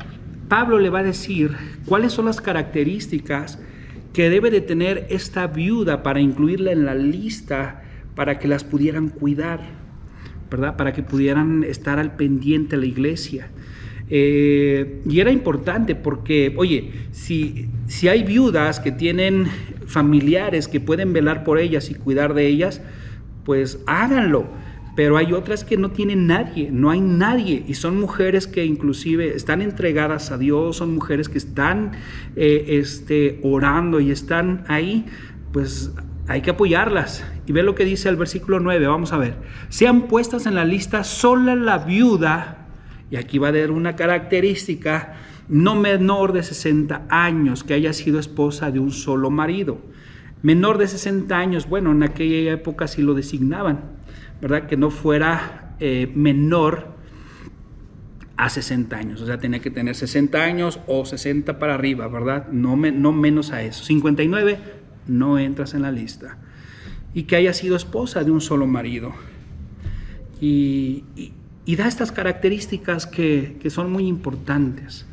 Pablo 0.48 0.78
le 0.78 0.88
va 0.88 1.00
a 1.00 1.02
decir 1.02 1.56
cuáles 1.84 2.12
son 2.12 2.26
las 2.26 2.40
características 2.40 3.58
que 4.16 4.30
debe 4.30 4.50
de 4.50 4.62
tener 4.62 5.06
esta 5.10 5.46
viuda 5.46 6.02
para 6.02 6.20
incluirla 6.20 6.72
en 6.72 6.86
la 6.86 6.94
lista 6.94 7.82
para 8.14 8.38
que 8.38 8.48
las 8.48 8.64
pudieran 8.64 9.10
cuidar, 9.10 9.60
¿verdad? 10.50 10.74
Para 10.78 10.94
que 10.94 11.02
pudieran 11.02 11.62
estar 11.64 11.98
al 11.98 12.16
pendiente 12.16 12.76
de 12.76 12.80
la 12.80 12.88
iglesia. 12.88 13.50
Eh, 14.08 15.02
y 15.06 15.20
era 15.20 15.30
importante 15.30 15.94
porque, 15.94 16.54
oye, 16.56 16.92
si, 17.10 17.68
si 17.88 18.08
hay 18.08 18.22
viudas 18.22 18.80
que 18.80 18.90
tienen 18.90 19.48
familiares 19.86 20.66
que 20.66 20.80
pueden 20.80 21.12
velar 21.12 21.44
por 21.44 21.58
ellas 21.58 21.90
y 21.90 21.94
cuidar 21.94 22.32
de 22.32 22.46
ellas, 22.46 22.80
pues 23.44 23.80
háganlo 23.86 24.46
pero 24.96 25.18
hay 25.18 25.34
otras 25.34 25.62
que 25.62 25.76
no 25.76 25.90
tienen 25.90 26.26
nadie, 26.26 26.70
no 26.72 26.90
hay 26.90 27.00
nadie, 27.00 27.62
y 27.68 27.74
son 27.74 28.00
mujeres 28.00 28.46
que 28.46 28.64
inclusive 28.64 29.36
están 29.36 29.60
entregadas 29.60 30.32
a 30.32 30.38
Dios, 30.38 30.78
son 30.78 30.94
mujeres 30.94 31.28
que 31.28 31.36
están 31.36 31.92
eh, 32.34 32.64
este, 32.68 33.38
orando 33.42 34.00
y 34.00 34.10
están 34.10 34.64
ahí, 34.68 35.04
pues 35.52 35.92
hay 36.28 36.40
que 36.40 36.50
apoyarlas. 36.50 37.24
Y 37.46 37.52
ve 37.52 37.62
lo 37.62 37.74
que 37.74 37.84
dice 37.84 38.08
el 38.08 38.16
versículo 38.16 38.58
9, 38.58 38.86
vamos 38.86 39.12
a 39.12 39.18
ver. 39.18 39.34
Sean 39.68 40.08
puestas 40.08 40.46
en 40.46 40.54
la 40.54 40.64
lista 40.64 41.04
sola 41.04 41.54
la 41.54 41.76
viuda, 41.76 42.66
y 43.10 43.16
aquí 43.16 43.36
va 43.36 43.48
a 43.48 43.50
haber 43.50 43.72
una 43.72 43.96
característica, 43.96 45.16
no 45.46 45.74
menor 45.74 46.32
de 46.32 46.42
60 46.42 47.06
años, 47.10 47.64
que 47.64 47.74
haya 47.74 47.92
sido 47.92 48.18
esposa 48.18 48.70
de 48.70 48.80
un 48.80 48.92
solo 48.92 49.28
marido. 49.30 49.78
Menor 50.40 50.78
de 50.78 50.88
60 50.88 51.36
años, 51.36 51.68
bueno, 51.68 51.92
en 51.92 52.02
aquella 52.02 52.52
época 52.52 52.88
sí 52.88 53.02
lo 53.02 53.12
designaban 53.12 53.95
¿verdad? 54.40 54.66
Que 54.66 54.76
no 54.76 54.90
fuera 54.90 55.76
eh, 55.80 56.10
menor 56.14 56.94
a 58.36 58.50
60 58.50 58.96
años, 58.96 59.20
o 59.22 59.26
sea, 59.26 59.38
tenía 59.38 59.60
que 59.60 59.70
tener 59.70 59.94
60 59.94 60.42
años 60.42 60.78
o 60.86 61.06
60 61.06 61.58
para 61.58 61.74
arriba, 61.74 62.06
¿verdad? 62.08 62.48
No, 62.48 62.76
no 62.76 63.12
menos 63.12 63.50
a 63.50 63.62
eso. 63.62 63.82
59, 63.82 64.58
no 65.06 65.38
entras 65.38 65.72
en 65.72 65.82
la 65.82 65.90
lista. 65.90 66.36
Y 67.14 67.22
que 67.22 67.36
haya 67.36 67.54
sido 67.54 67.76
esposa 67.76 68.24
de 68.24 68.30
un 68.30 68.42
solo 68.42 68.66
marido. 68.66 69.14
Y, 70.38 71.04
da 71.66 71.88
estas 71.88 72.12
características 72.12 73.06
que, 73.06 73.56
que, 73.58 73.70
son 73.70 73.90
muy 73.90 74.06
importantes. 74.06 75.06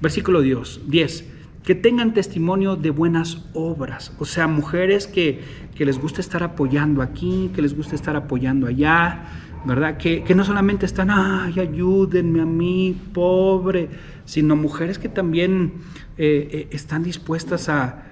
Versículo 0.00 0.42
10 0.42 1.37
que 1.68 1.74
tengan 1.74 2.14
testimonio 2.14 2.76
de 2.76 2.88
buenas 2.88 3.44
obras, 3.52 4.10
o 4.18 4.24
sea, 4.24 4.46
mujeres 4.46 5.06
que, 5.06 5.68
les 5.76 6.00
gusta 6.00 6.22
estar 6.22 6.42
apoyando 6.42 7.02
aquí, 7.02 7.50
que 7.54 7.60
les 7.60 7.76
gusta 7.76 7.94
estar 7.94 8.16
apoyando 8.16 8.66
allá, 8.66 9.26
¿verdad? 9.66 9.98
Que, 9.98 10.24
no 10.34 10.46
solamente 10.46 10.86
están, 10.86 11.10
ay, 11.10 11.60
ayúdenme 11.60 12.40
a 12.40 12.46
mí, 12.46 12.98
pobre, 13.12 13.90
sino 14.24 14.56
mujeres 14.56 14.98
que 14.98 15.10
también 15.10 15.74
eh, 16.16 16.48
eh, 16.50 16.68
están 16.70 17.02
dispuestas 17.02 17.68
a, 17.68 18.02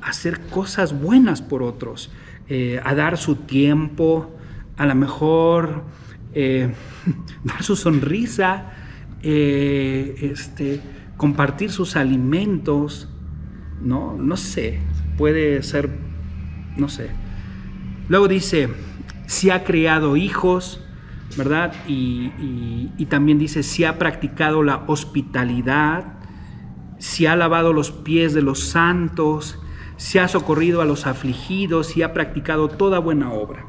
hacer 0.00 0.40
cosas 0.40 0.98
buenas 0.98 1.42
por 1.42 1.62
otros, 1.62 2.10
eh, 2.48 2.80
a 2.82 2.94
dar 2.94 3.18
su 3.18 3.36
tiempo, 3.36 4.34
a 4.78 4.86
lo 4.86 4.94
mejor 4.94 5.84
dar 7.44 7.62
su 7.62 7.76
sonrisa, 7.76 8.72
este 9.22 10.80
compartir 11.16 11.70
sus 11.70 11.96
alimentos, 11.96 13.08
¿no? 13.80 14.16
No 14.18 14.36
sé, 14.36 14.80
puede 15.16 15.62
ser, 15.62 15.90
no 16.76 16.88
sé. 16.88 17.10
Luego 18.08 18.28
dice, 18.28 18.68
si 19.26 19.50
ha 19.50 19.64
creado 19.64 20.16
hijos, 20.16 20.80
¿verdad? 21.36 21.72
Y, 21.86 22.88
también 23.08 23.38
dice, 23.38 23.62
si 23.62 23.84
ha 23.84 23.98
practicado 23.98 24.62
la 24.62 24.84
hospitalidad, 24.86 26.14
si 26.98 27.26
ha 27.26 27.36
lavado 27.36 27.72
los 27.72 27.90
pies 27.90 28.34
de 28.34 28.42
los 28.42 28.60
santos, 28.60 29.58
si 29.96 30.18
ha 30.18 30.26
socorrido 30.28 30.80
a 30.80 30.84
los 30.84 31.06
afligidos, 31.06 31.88
si 31.88 32.02
ha 32.02 32.12
practicado 32.12 32.68
toda 32.68 32.98
buena 32.98 33.32
obra. 33.32 33.66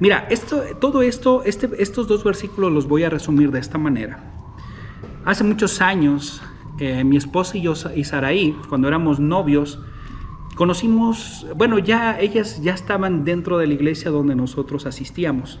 Mira, 0.00 0.26
esto, 0.30 0.62
todo 0.80 1.02
esto, 1.02 1.42
este, 1.44 1.70
estos 1.78 2.08
dos 2.08 2.24
versículos 2.24 2.72
los 2.72 2.88
voy 2.88 3.04
a 3.04 3.10
resumir 3.10 3.50
de 3.50 3.60
esta 3.60 3.78
manera. 3.78 4.31
Hace 5.24 5.44
muchos 5.44 5.80
años, 5.80 6.42
eh, 6.80 7.04
mi 7.04 7.16
esposa 7.16 7.56
y 7.56 7.62
yo 7.62 7.74
y 7.94 8.02
Saraí, 8.02 8.56
cuando 8.68 8.88
éramos 8.88 9.20
novios, 9.20 9.78
conocimos, 10.56 11.46
bueno, 11.54 11.78
ya 11.78 12.18
ellas 12.18 12.60
ya 12.60 12.74
estaban 12.74 13.24
dentro 13.24 13.56
de 13.56 13.68
la 13.68 13.74
iglesia 13.74 14.10
donde 14.10 14.34
nosotros 14.34 14.84
asistíamos. 14.84 15.60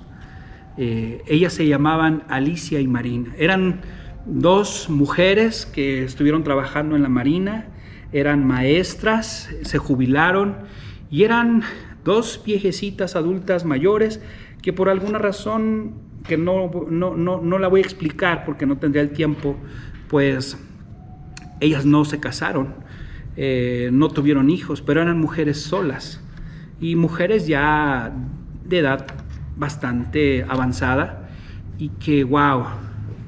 Eh, 0.78 1.22
ellas 1.28 1.52
se 1.52 1.68
llamaban 1.68 2.24
Alicia 2.28 2.80
y 2.80 2.88
Marina. 2.88 3.34
Eran 3.38 3.82
dos 4.26 4.90
mujeres 4.90 5.64
que 5.64 6.02
estuvieron 6.02 6.42
trabajando 6.42 6.96
en 6.96 7.04
la 7.04 7.08
Marina, 7.08 7.68
eran 8.10 8.44
maestras, 8.44 9.48
se 9.62 9.78
jubilaron 9.78 10.56
y 11.08 11.22
eran 11.22 11.62
dos 12.02 12.42
viejecitas 12.44 13.14
adultas 13.14 13.64
mayores 13.64 14.20
que 14.60 14.72
por 14.72 14.88
alguna 14.88 15.18
razón 15.18 16.11
que 16.24 16.36
no, 16.36 16.70
no, 16.90 17.16
no, 17.16 17.58
la 17.58 17.68
voy 17.68 17.80
a 17.80 17.84
explicar 17.84 18.44
porque 18.44 18.66
no 18.66 18.78
tendría 18.78 19.02
el 19.02 19.10
tiempo, 19.10 19.56
pues 20.08 20.56
ellas 21.60 21.84
no 21.84 22.04
se 22.04 22.20
casaron, 22.20 22.74
eh, 23.36 23.90
no 23.92 24.08
tuvieron 24.08 24.50
hijos, 24.50 24.82
pero 24.82 25.02
eran 25.02 25.18
mujeres 25.18 25.60
solas 25.60 26.20
y 26.80 26.96
mujeres 26.96 27.46
ya 27.46 28.12
de 28.64 28.78
edad 28.78 29.06
bastante 29.56 30.44
avanzada 30.48 31.30
y 31.78 31.88
que, 31.88 32.24
wow, 32.24 32.64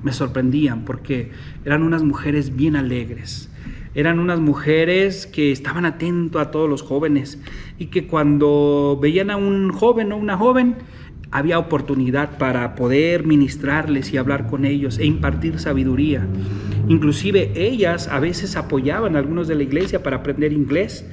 me 0.02 0.12
sorprendían 0.12 0.84
porque 0.84 1.30
eran 1.64 1.82
unas 1.82 2.02
mujeres 2.02 2.54
bien 2.54 2.76
alegres. 2.76 3.50
Eran 3.94 4.18
unas 4.18 4.40
mujeres 4.40 5.26
que 5.26 5.52
estaban 5.52 5.86
atentos 5.86 6.42
a 6.42 6.50
todos 6.50 6.68
los 6.68 6.82
jóvenes 6.82 7.40
y 7.78 7.86
que 7.86 8.06
cuando 8.06 8.98
veían 9.00 9.30
a 9.30 9.36
un 9.36 9.70
joven 9.70 10.12
o 10.12 10.16
una 10.16 10.36
joven, 10.36 10.76
había 11.34 11.58
oportunidad 11.58 12.38
para 12.38 12.76
poder 12.76 13.26
ministrarles 13.26 14.12
y 14.12 14.18
hablar 14.18 14.46
con 14.46 14.64
ellos 14.64 15.00
e 15.00 15.04
impartir 15.04 15.58
sabiduría. 15.58 16.24
Inclusive 16.86 17.50
ellas 17.56 18.06
a 18.06 18.20
veces 18.20 18.54
apoyaban 18.54 19.16
a 19.16 19.18
algunos 19.18 19.48
de 19.48 19.56
la 19.56 19.64
iglesia 19.64 20.00
para 20.04 20.18
aprender 20.18 20.52
inglés. 20.52 21.04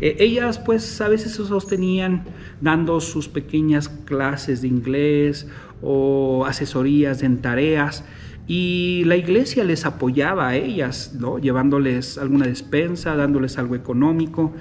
Eh, 0.00 0.16
ellas 0.18 0.58
pues 0.58 0.98
a 1.02 1.08
veces 1.08 1.32
se 1.32 1.44
sostenían 1.44 2.24
dando 2.62 3.02
sus 3.02 3.28
pequeñas 3.28 3.90
clases 3.90 4.62
de 4.62 4.68
inglés 4.68 5.46
o 5.82 6.46
asesorías 6.46 7.22
en 7.22 7.42
tareas 7.42 8.02
y 8.46 9.02
la 9.04 9.16
iglesia 9.16 9.62
les 9.62 9.84
apoyaba 9.84 10.48
a 10.48 10.56
ellas, 10.56 11.14
¿no? 11.20 11.38
llevándoles 11.38 12.16
alguna 12.16 12.46
despensa, 12.46 13.14
dándoles 13.14 13.58
algo 13.58 13.74
económico. 13.74 14.54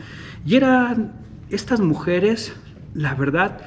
Y 0.46 0.56
eran 0.56 1.14
estas 1.50 1.80
mujeres, 1.80 2.52
la 2.94 3.16
verdad, 3.16 3.62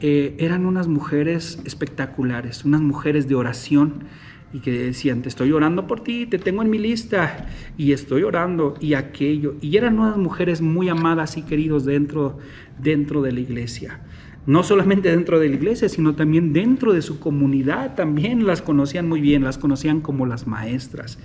eh, 0.00 0.34
eran 0.38 0.66
unas 0.66 0.88
mujeres 0.88 1.60
espectaculares, 1.64 2.64
unas 2.64 2.80
mujeres 2.80 3.28
de 3.28 3.34
oración 3.34 4.04
y 4.52 4.60
que 4.60 4.72
decían, 4.72 5.22
te 5.22 5.28
estoy 5.28 5.52
orando 5.52 5.86
por 5.86 6.02
ti, 6.02 6.26
te 6.26 6.38
tengo 6.38 6.62
en 6.62 6.70
mi 6.70 6.78
lista 6.78 7.46
y 7.76 7.92
estoy 7.92 8.22
orando 8.22 8.74
y 8.80 8.94
aquello. 8.94 9.54
Y 9.60 9.76
eran 9.76 9.98
unas 9.98 10.16
mujeres 10.16 10.60
muy 10.60 10.88
amadas 10.88 11.36
y 11.36 11.42
queridos 11.42 11.84
dentro, 11.84 12.38
dentro 12.78 13.22
de 13.22 13.32
la 13.32 13.40
iglesia. 13.40 14.00
No 14.46 14.62
solamente 14.62 15.10
dentro 15.10 15.38
de 15.38 15.48
la 15.50 15.54
iglesia, 15.54 15.88
sino 15.88 16.14
también 16.14 16.52
dentro 16.52 16.92
de 16.92 17.02
su 17.02 17.20
comunidad, 17.20 17.94
también 17.94 18.46
las 18.46 18.62
conocían 18.62 19.08
muy 19.08 19.20
bien, 19.20 19.44
las 19.44 19.58
conocían 19.58 20.00
como 20.00 20.26
las 20.26 20.46
maestras. 20.46 21.18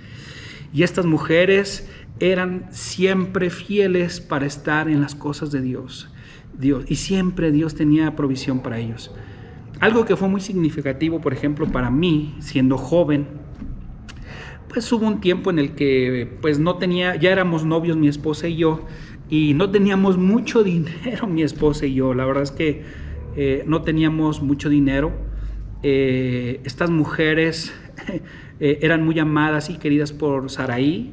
Y 0.72 0.82
estas 0.82 1.06
mujeres 1.06 1.88
eran 2.20 2.66
siempre 2.70 3.50
fieles 3.50 4.20
para 4.20 4.46
estar 4.46 4.88
en 4.88 5.00
las 5.00 5.14
cosas 5.14 5.50
de 5.50 5.62
Dios. 5.62 6.10
Dios. 6.58 6.84
Y 6.88 6.96
siempre 6.96 7.52
Dios 7.52 7.74
tenía 7.74 8.16
provisión 8.16 8.60
para 8.60 8.78
ellos. 8.78 9.12
Algo 9.80 10.04
que 10.04 10.16
fue 10.16 10.28
muy 10.28 10.40
significativo, 10.40 11.20
por 11.20 11.32
ejemplo, 11.32 11.66
para 11.66 11.90
mí, 11.90 12.34
siendo 12.38 12.78
joven, 12.78 13.26
pues 14.68 14.90
hubo 14.92 15.06
un 15.06 15.20
tiempo 15.20 15.50
en 15.50 15.58
el 15.58 15.74
que 15.74 16.38
pues 16.40 16.58
no 16.58 16.76
tenía, 16.76 17.16
ya 17.16 17.30
éramos 17.30 17.64
novios 17.64 17.96
mi 17.96 18.08
esposa 18.08 18.48
y 18.48 18.56
yo, 18.56 18.84
y 19.28 19.54
no 19.54 19.70
teníamos 19.70 20.18
mucho 20.18 20.62
dinero 20.64 21.26
mi 21.26 21.42
esposa 21.42 21.86
y 21.86 21.94
yo. 21.94 22.14
La 22.14 22.24
verdad 22.24 22.42
es 22.42 22.50
que 22.50 22.82
eh, 23.36 23.64
no 23.66 23.82
teníamos 23.82 24.42
mucho 24.42 24.68
dinero. 24.68 25.12
Eh, 25.82 26.60
estas 26.64 26.90
mujeres 26.90 27.74
eh, 28.60 28.78
eran 28.80 29.04
muy 29.04 29.18
amadas 29.18 29.68
y 29.68 29.76
queridas 29.76 30.12
por 30.12 30.50
Saraí 30.50 31.12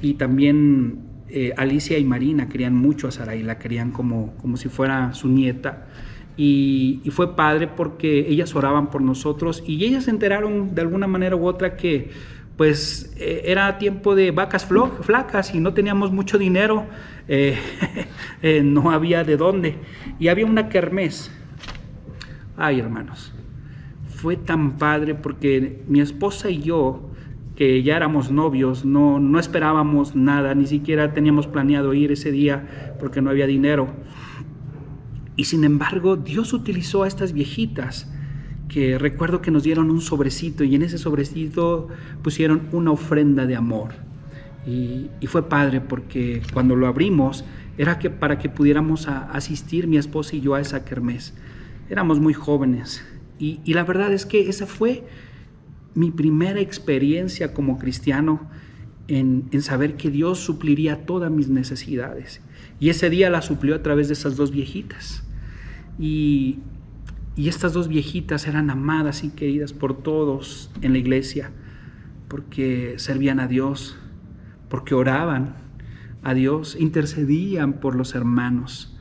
y 0.00 0.14
también 0.14 1.00
eh, 1.36 1.52
Alicia 1.56 1.98
y 1.98 2.04
Marina 2.04 2.48
querían 2.48 2.76
mucho 2.76 3.08
a 3.08 3.10
Sarai, 3.10 3.42
la 3.42 3.58
querían 3.58 3.90
como, 3.90 4.36
como 4.36 4.56
si 4.56 4.68
fuera 4.68 5.12
su 5.14 5.28
nieta. 5.28 5.88
Y, 6.36 7.02
fue 7.10 7.34
padre 7.34 7.66
porque 7.66 8.26
ellas 8.28 8.54
oraban 8.54 8.88
por 8.88 9.02
nosotros 9.02 9.64
y 9.66 9.84
ellas 9.84 10.04
se 10.04 10.10
enteraron 10.10 10.76
de 10.76 10.82
alguna 10.82 11.08
manera 11.08 11.34
u 11.34 11.44
otra 11.46 11.76
que 11.76 12.10
pues 12.56 13.12
eh, 13.18 13.42
era 13.46 13.78
tiempo 13.78 14.14
de 14.14 14.30
vacas 14.30 14.68
flacas 15.00 15.54
y 15.56 15.58
no 15.58 15.74
teníamos 15.74 16.12
mucho 16.12 16.38
dinero, 16.38 16.86
eh, 17.28 17.56
no 18.62 18.92
había 18.92 19.24
de 19.24 19.36
dónde. 19.36 19.74
Y 20.20 20.28
había 20.28 20.46
una 20.46 20.68
kermés. 20.68 21.32
Ay, 22.56 22.78
hermanos, 22.78 23.32
fue 24.06 24.36
tan 24.36 24.78
padre 24.78 25.16
porque 25.16 25.82
mi 25.88 26.00
esposa 26.00 26.48
y 26.48 26.62
yo, 26.62 27.10
que 27.56 27.82
ya 27.82 27.96
éramos 27.96 28.30
novios, 28.30 28.84
no, 28.84 29.20
no 29.20 29.38
esperábamos 29.38 30.16
nada, 30.16 30.54
ni 30.54 30.66
siquiera 30.66 31.12
teníamos 31.12 31.46
planeado 31.46 31.94
ir 31.94 32.12
ese 32.12 32.32
día 32.32 32.94
porque 32.98 33.22
no 33.22 33.30
había 33.30 33.46
dinero. 33.46 33.88
Y 35.36 35.44
sin 35.44 35.64
embargo, 35.64 36.16
Dios 36.16 36.52
utilizó 36.52 37.02
a 37.02 37.08
estas 37.08 37.32
viejitas 37.32 38.10
que 38.68 38.98
recuerdo 38.98 39.40
que 39.40 39.50
nos 39.50 39.62
dieron 39.62 39.90
un 39.90 40.00
sobrecito 40.00 40.64
y 40.64 40.74
en 40.74 40.82
ese 40.82 40.98
sobrecito 40.98 41.88
pusieron 42.22 42.62
una 42.72 42.90
ofrenda 42.90 43.46
de 43.46 43.56
amor. 43.56 43.94
Y, 44.66 45.10
fue 45.26 45.48
padre 45.48 45.80
porque 45.80 46.42
cuando 46.52 46.76
lo 46.76 46.86
abrimos 46.86 47.44
era 47.76 47.98
que 47.98 48.10
para 48.10 48.38
que 48.38 48.48
pudiéramos 48.48 49.08
asistir 49.08 49.86
mi 49.86 49.96
esposa 49.96 50.36
y 50.36 50.40
yo 50.40 50.54
a 50.54 50.60
esa 50.60 50.84
kermés. 50.84 51.34
Éramos 51.90 52.20
muy 52.20 52.34
jóvenes 52.34 53.04
y, 53.38 53.60
la 53.74 53.84
verdad 53.84 54.12
es 54.12 54.26
que 54.26 54.48
esa 54.48 54.66
fue 54.66 55.04
mi 55.94 56.10
primera 56.10 56.60
experiencia 56.60 57.54
como 57.54 57.78
cristiano 57.78 58.48
en, 59.08 59.48
saber 59.62 59.96
que 59.96 60.10
Dios 60.10 60.40
supliría 60.40 61.06
todas 61.06 61.30
mis 61.30 61.48
necesidades. 61.48 62.40
Y 62.80 62.88
ese 62.88 63.10
día 63.10 63.30
la 63.30 63.42
suplió 63.42 63.74
a 63.74 63.82
través 63.82 64.08
de 64.08 64.14
esas 64.14 64.36
dos 64.36 64.50
viejitas. 64.50 65.24
Y 65.98 66.58
estas 67.36 67.72
dos 67.72 67.88
viejitas 67.88 68.46
eran 68.46 68.70
amadas 68.70 69.24
y 69.24 69.30
queridas 69.30 69.72
por 69.72 70.02
todos 70.02 70.70
en 70.82 70.92
la 70.92 70.98
iglesia, 70.98 71.50
porque 72.28 72.94
servían 72.96 73.40
a 73.40 73.46
Dios, 73.46 73.96
porque 74.68 74.94
oraban 74.94 75.56
a 76.22 76.34
Dios, 76.34 76.76
intercedían 76.78 77.74
por 77.74 77.94
los 77.94 78.14
hermanos. 78.14 78.93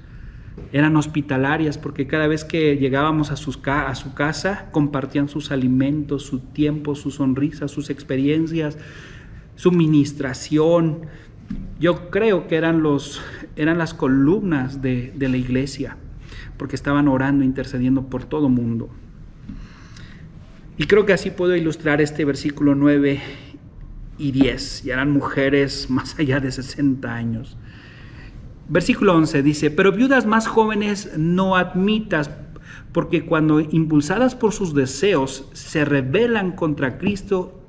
Eran 0.71 0.95
hospitalarias 0.95 1.77
porque 1.77 2.07
cada 2.07 2.27
vez 2.27 2.43
que 2.43 2.77
llegábamos 2.77 3.31
a, 3.31 3.35
su 3.35 3.61
casa 3.61 4.69
compartían 4.71 5.29
sus 5.29 5.51
alimentos, 5.51 6.23
su 6.23 6.39
tiempo, 6.39 6.95
sus 6.95 7.15
sonrisas, 7.15 7.71
sus 7.71 7.89
experiencias, 7.89 8.77
su 9.55 9.71
ministración. 9.71 11.01
Yo 11.79 12.09
creo 12.09 12.47
que 12.47 12.55
eran, 12.55 12.83
los, 12.83 13.21
eran 13.55 13.77
las 13.77 13.93
columnas 13.93 14.81
de, 14.81 15.11
de 15.15 15.29
la 15.29 15.37
iglesia 15.37 15.97
porque 16.57 16.75
estaban 16.75 17.07
orando, 17.07 17.43
intercediendo 17.43 18.03
por 18.03 18.25
todo 18.25 18.49
mundo. 18.49 18.89
Y 20.77 20.85
creo 20.87 21.05
que 21.05 21.13
así 21.13 21.29
puedo 21.29 21.55
ilustrar 21.55 22.01
este 22.01 22.25
versículo 22.25 22.75
9 22.75 23.21
y 24.17 24.31
10. 24.31 24.85
Y 24.85 24.89
eran 24.91 25.11
mujeres 25.11 25.89
más 25.89 26.17
allá 26.19 26.39
de 26.39 26.51
60 26.51 27.13
años. 27.13 27.57
Versículo 28.69 29.15
11 29.15 29.43
dice, 29.43 29.71
pero 29.71 29.91
viudas 29.91 30.25
más 30.25 30.47
jóvenes 30.47 31.11
no 31.17 31.55
admitas, 31.57 32.31
porque 32.93 33.25
cuando 33.25 33.59
impulsadas 33.59 34.35
por 34.35 34.53
sus 34.53 34.73
deseos 34.73 35.49
se 35.53 35.83
rebelan 35.83 36.51
contra 36.51 36.97
Cristo 36.97 37.59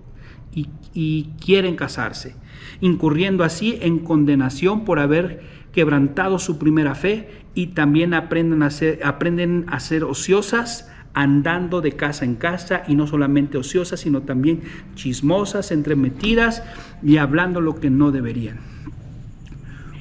y, 0.95 1.31
quieren 1.41 1.75
casarse, 1.75 2.37
incurriendo 2.81 3.43
así 3.43 3.79
en 3.83 3.99
condenación 3.99 4.85
por 4.85 5.01
haber 5.01 5.43
quebrantado 5.73 6.39
su 6.39 6.59
primera 6.59 6.95
fe 6.95 7.29
y 7.55 7.69
también 7.69 8.15
aprenden 8.15 8.63
a 8.63 8.71
ser, 8.71 9.01
aprenden 9.03 9.67
a 9.69 9.81
ser 9.81 10.05
ociosas 10.05 10.89
andando 11.13 11.81
de 11.81 11.93
casa 11.93 12.25
en 12.25 12.37
casa 12.37 12.85
y 12.87 12.95
no 12.95 13.09
solamente 13.09 13.59
ociosas, 13.59 14.01
sino 14.01 14.23
también 14.23 14.63
chismosas, 14.95 15.73
entremetidas 15.73 16.63
y 17.03 17.17
hablando 17.17 17.61
lo 17.61 17.75
que 17.75 17.91
no 17.91 18.13
deberían. 18.13 18.59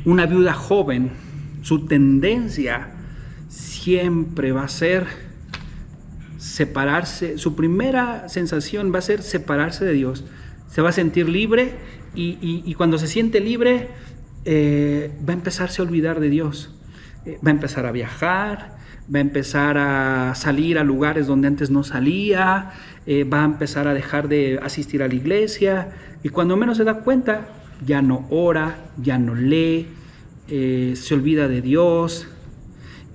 Una 0.06 0.26
viuda 0.26 0.54
joven, 0.54 1.12
su 1.62 1.86
tendencia 1.86 2.92
siempre 3.48 4.52
va 4.52 4.64
a 4.64 4.68
ser 4.70 5.08
separarse, 6.38 7.38
su 7.38 7.56
primera 7.56 8.28
sensación 8.28 8.94
va 8.94 9.00
a 9.00 9.02
ser 9.02 9.22
separarse 9.22 9.86
de 9.86 9.94
Dios. 9.94 10.26
Se 10.70 10.82
va 10.82 10.90
a 10.90 10.94
sentir 10.94 11.30
libre 11.30 11.76
y, 12.16 12.74
cuando 12.76 12.98
se 12.98 13.08
siente 13.08 13.40
libre 13.40 13.90
eh, 14.46 15.12
va 15.28 15.34
a 15.34 15.36
empezarse 15.36 15.82
a 15.82 15.86
olvidar 15.86 16.20
de 16.20 16.30
Dios 16.30 16.74
va 17.26 17.50
a 17.50 17.52
empezar 17.52 17.86
a 17.86 17.92
viajar, 17.92 18.78
va 19.14 19.20
a 19.20 19.22
empezar 19.22 19.78
a 19.78 20.36
salir 20.36 20.78
a 20.78 20.84
lugares 20.84 21.28
donde 21.28 21.48
antes 21.48 21.70
no 21.70 21.84
salía, 21.84 22.72
eh, 23.06 23.24
va 23.24 23.42
a 23.42 23.46
empezar 23.46 23.88
a 23.88 23.94
dejar 23.94 24.28
de 24.28 24.60
asistir 24.62 25.04
a 25.04 25.08
la 25.08 25.16
iglesia 25.16 25.90
y 26.22 26.30
cuando 26.30 26.58
menos 26.58 26.78
se 26.78 26.84
da 26.84 26.96
cuenta 26.96 27.48
ya 27.86 28.02
no 28.02 28.28
ora, 28.30 28.92
ya 29.02 29.18
no 29.18 29.36
lee, 29.36 29.88
eh, 30.48 30.94
se 30.96 31.14
olvida 31.14 31.48
de 31.48 31.62
Dios 31.62 32.28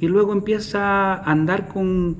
y 0.01 0.09
luego 0.09 0.33
empieza 0.33 1.15
a 1.15 1.31
andar 1.31 1.69
con, 1.69 2.19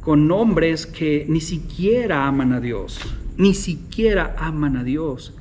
con 0.00 0.30
hombres 0.30 0.86
que 0.86 1.26
ni 1.28 1.40
siquiera 1.40 2.26
aman 2.26 2.52
a 2.52 2.60
Dios, 2.60 3.00
ni 3.36 3.54
siquiera 3.54 4.34
aman 4.38 4.76
a 4.76 4.84
Dios 4.84 5.34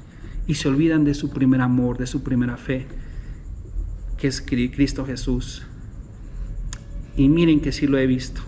y 0.48 0.56
se 0.56 0.68
olvidan 0.68 1.06
de 1.06 1.14
su 1.14 1.30
primer 1.30 1.62
amor, 1.62 1.98
de 1.98 2.08
su 2.08 2.24
primera 2.24 2.58
fe 2.58 2.88
que 4.20 4.28
es 4.28 4.42
Cristo 4.42 5.06
Jesús. 5.06 5.64
Y 7.16 7.30
miren 7.30 7.62
que 7.62 7.72
sí 7.72 7.88
lo 7.88 7.98
he 7.98 8.06
visto. 8.06 8.42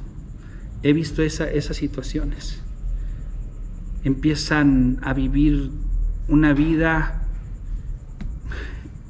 He 0.83 0.93
visto 0.93 1.23
esas 1.23 1.77
situaciones. 1.77 2.61
Empiezan 4.03 4.99
a 5.01 5.13
vivir 5.13 5.71
una 6.27 6.53
vida 6.53 7.20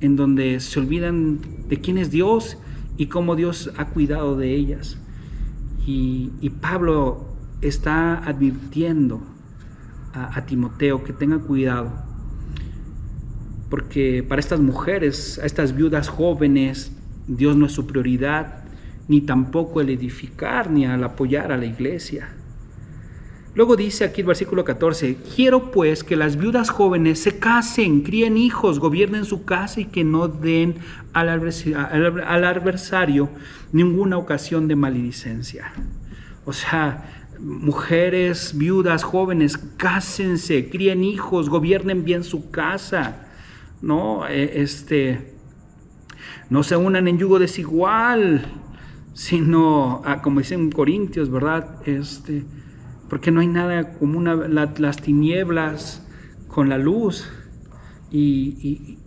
en 0.01 0.15
donde 0.15 0.59
se 0.59 0.79
olvidan 0.79 1.39
de 1.69 1.79
quién 1.79 1.97
es 1.97 2.11
Dios 2.11 2.57
y 2.97 3.07
cómo 3.07 3.35
Dios 3.35 3.71
ha 3.77 3.85
cuidado 3.85 4.35
de 4.35 4.53
ellas. 4.53 4.97
Y, 5.85 6.31
Pablo 6.61 7.25
está 7.61 8.17
advirtiendo 8.17 9.21
a 10.13 10.45
Timoteo 10.45 11.03
que 11.03 11.13
tenga 11.13 11.39
cuidado 11.39 12.11
porque 13.71 14.21
para 14.27 14.41
estas 14.41 14.59
mujeres, 14.59 15.39
a 15.39 15.45
estas 15.45 15.73
viudas 15.73 16.09
jóvenes, 16.09 16.91
Dios 17.25 17.55
no 17.55 17.67
es 17.67 17.71
su 17.71 17.87
prioridad, 17.87 18.65
ni 19.07 19.21
tampoco 19.21 19.79
el 19.79 19.89
edificar, 19.89 20.69
ni 20.69 20.85
al 20.85 21.01
apoyar 21.05 21.53
a 21.53 21.57
la 21.57 21.65
iglesia. 21.65 22.27
Luego 23.53 23.75
dice 23.75 24.05
aquí 24.05 24.21
el 24.21 24.27
versículo 24.27 24.63
14, 24.63 25.17
quiero 25.35 25.71
pues 25.71 26.03
que 26.03 26.15
las 26.15 26.37
viudas 26.37 26.69
jóvenes 26.69 27.19
se 27.19 27.37
casen, 27.37 28.01
críen 28.01 28.37
hijos, 28.37 28.79
gobiernen 28.79 29.25
su 29.25 29.43
casa 29.43 29.81
y 29.81 29.85
que 29.85 30.03
no 30.05 30.29
den 30.29 30.75
al 31.13 31.29
adversario 32.45 33.29
ninguna 33.73 34.17
ocasión 34.17 34.67
de 34.69 34.75
maledicencia. 34.75 35.73
O 36.45 36.53
sea, 36.53 37.25
mujeres, 37.39 38.57
viudas, 38.57 39.03
jóvenes, 39.03 39.57
cásense, 39.57 40.69
críen 40.69 41.03
hijos, 41.03 41.49
gobiernen 41.49 42.05
bien 42.05 42.23
su 42.23 42.51
casa. 42.51 43.27
¿no? 43.81 44.27
E, 44.27 44.61
este, 44.61 45.33
no 46.49 46.63
se 46.63 46.77
unan 46.77 47.07
en 47.07 47.17
yugo 47.17 47.39
desigual, 47.39 48.45
sino, 49.13 50.01
ah, 50.05 50.21
como 50.21 50.39
dicen 50.39 50.71
Corintios, 50.71 51.29
¿verdad? 51.29 51.77
Este, 51.85 52.43
porque 53.11 53.29
no 53.29 53.41
hay 53.41 53.47
nada 53.47 53.91
como 53.91 54.17
una, 54.17 54.35
las 54.35 55.01
tinieblas 55.01 56.07
con 56.47 56.69
la 56.69 56.77
luz 56.77 57.27
y, 58.09 58.97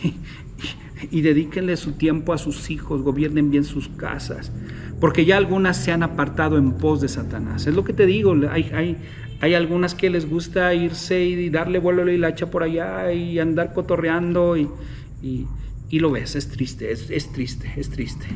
y, 1.10 1.20
dedíquenle 1.20 1.76
su 1.76 1.92
tiempo 1.92 2.32
a 2.32 2.38
sus 2.38 2.70
hijos, 2.70 3.02
gobiernen 3.02 3.50
bien 3.50 3.64
sus 3.64 3.90
casas, 3.90 4.50
porque 4.98 5.26
ya 5.26 5.36
algunas 5.36 5.76
se 5.76 5.92
han 5.92 6.02
apartado 6.02 6.56
en 6.56 6.72
pos 6.72 7.02
de 7.02 7.08
Satanás. 7.08 7.66
Es 7.66 7.74
lo 7.74 7.84
que 7.84 7.92
te 7.92 8.06
digo, 8.06 8.34
hay, 8.50 8.70
hay, 8.74 8.96
hay 9.42 9.52
algunas 9.52 9.94
que 9.94 10.08
les 10.08 10.26
gusta 10.26 10.72
irse 10.72 11.22
y 11.22 11.50
darle 11.50 11.80
vuelo 11.80 12.10
y 12.10 12.16
la 12.16 12.28
hacha 12.28 12.50
por 12.50 12.62
allá 12.62 13.12
y 13.12 13.38
andar 13.40 13.74
cotorreando 13.74 14.56
y, 14.56 14.70
y, 15.20 15.98
lo 15.98 16.10
ves, 16.10 16.34
es 16.34 16.48
triste, 16.48 16.90
es 16.92 17.30
triste, 17.30 17.74
es 17.76 17.90
triste. 17.90 18.26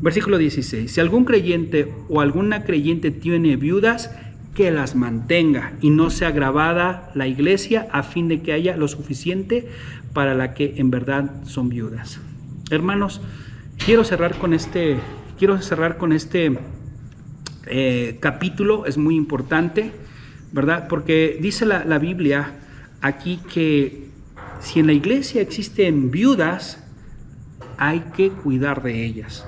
Versículo 0.00 0.38
16, 0.38 0.90
si 0.90 1.00
algún 1.00 1.24
creyente 1.24 1.92
o 2.08 2.20
alguna 2.20 2.64
creyente 2.64 3.10
tiene 3.10 3.56
viudas, 3.56 4.10
que 4.54 4.70
las 4.70 4.96
mantenga 4.96 5.74
y 5.80 5.90
no 5.90 6.10
sea 6.10 6.32
grabada 6.32 7.12
la 7.14 7.28
iglesia 7.28 7.86
a 7.92 8.02
fin 8.02 8.26
de 8.26 8.42
que 8.42 8.52
haya 8.52 8.76
lo 8.76 8.88
suficiente 8.88 9.68
para 10.12 10.34
la 10.34 10.54
que 10.54 10.74
en 10.76 10.90
verdad 10.90 11.44
son 11.44 11.68
viudas. 11.68 12.20
Hermanos, 12.70 13.20
quiero 13.84 14.02
cerrar 14.02 14.36
con 14.38 14.52
este, 14.52 14.96
quiero 15.38 15.62
cerrar 15.62 15.98
con 15.98 16.12
este 16.12 16.58
eh, 17.66 18.16
capítulo, 18.20 18.86
es 18.86 18.98
muy 18.98 19.14
importante. 19.14 19.92
¿verdad? 20.52 20.88
Porque 20.88 21.38
dice 21.40 21.64
la, 21.66 21.98
Biblia 21.98 22.54
aquí 23.00 23.40
que 23.52 24.08
si 24.60 24.80
en 24.80 24.86
la 24.86 24.92
iglesia 24.92 25.40
existen 25.40 26.10
viudas, 26.10 26.82
hay 27.78 28.00
que 28.16 28.30
cuidar 28.30 28.82
de 28.82 29.04
ellas. 29.04 29.46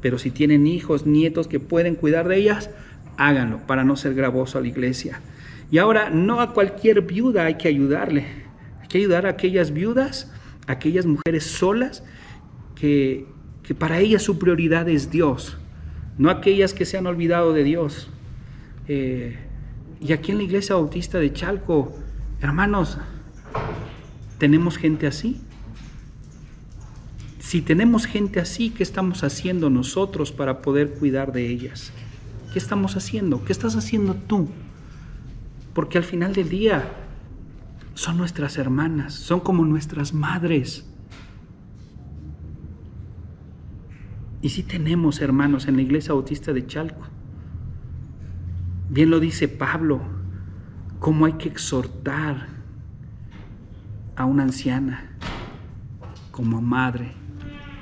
Pero 0.00 0.18
si 0.18 0.30
tienen 0.30 0.66
hijos, 0.66 1.06
nietos 1.06 1.48
que 1.48 1.60
pueden 1.60 1.94
cuidar 1.94 2.28
de 2.28 2.36
ellas, 2.36 2.70
háganlo 3.16 3.58
para 3.66 3.84
no 3.84 3.96
ser 3.96 4.14
gravoso 4.14 4.58
a 4.58 4.60
la 4.60 4.68
iglesia. 4.68 5.20
Y 5.70 5.78
ahora 5.78 6.10
no 6.10 6.40
a 6.40 6.52
cualquier 6.52 7.02
viuda 7.02 7.44
hay 7.44 7.54
que 7.54 7.68
ayudarle. 7.68 8.26
Hay 8.80 8.88
que 8.88 8.98
ayudar 8.98 9.26
a 9.26 9.30
aquellas 9.30 9.72
viudas, 9.72 10.32
a 10.66 10.72
aquellas 10.72 11.06
mujeres 11.06 11.44
solas 11.44 12.02
que, 12.74 13.26
que 13.62 13.74
para 13.74 13.98
ellas 14.00 14.22
su 14.22 14.38
prioridad 14.38 14.88
es 14.88 15.10
Dios, 15.10 15.58
no 16.18 16.30
aquellas 16.30 16.74
que 16.74 16.84
se 16.84 16.98
han 16.98 17.06
olvidado 17.06 17.52
de 17.52 17.62
Dios. 17.62 18.10
Eh, 18.88 19.36
y 20.00 20.12
aquí 20.12 20.32
en 20.32 20.38
la 20.38 20.44
iglesia 20.44 20.74
bautista 20.74 21.18
de 21.18 21.32
Chalco, 21.32 21.92
hermanos, 22.40 22.98
¿tenemos 24.38 24.78
gente 24.78 25.06
así? 25.06 25.40
Si 27.50 27.62
tenemos 27.62 28.06
gente 28.06 28.38
así, 28.38 28.70
¿qué 28.70 28.84
estamos 28.84 29.24
haciendo 29.24 29.70
nosotros 29.70 30.30
para 30.30 30.62
poder 30.62 30.94
cuidar 30.94 31.32
de 31.32 31.48
ellas? 31.48 31.90
¿Qué 32.52 32.60
estamos 32.60 32.96
haciendo? 32.96 33.44
¿Qué 33.44 33.50
estás 33.50 33.74
haciendo 33.74 34.14
tú? 34.14 34.48
Porque 35.74 35.98
al 35.98 36.04
final 36.04 36.32
del 36.32 36.48
día 36.48 36.92
son 37.94 38.18
nuestras 38.18 38.56
hermanas, 38.56 39.14
son 39.14 39.40
como 39.40 39.64
nuestras 39.64 40.14
madres. 40.14 40.88
Y 44.42 44.50
sí 44.50 44.62
tenemos 44.62 45.20
hermanos 45.20 45.66
en 45.66 45.74
la 45.74 45.82
iglesia 45.82 46.14
bautista 46.14 46.52
de 46.52 46.68
Chalco. 46.68 47.02
Bien 48.90 49.10
lo 49.10 49.18
dice 49.18 49.48
Pablo, 49.48 50.00
cómo 51.00 51.26
hay 51.26 51.32
que 51.32 51.48
exhortar 51.48 52.46
a 54.14 54.24
una 54.24 54.44
anciana 54.44 55.16
como 56.30 56.62
madre. 56.62 57.18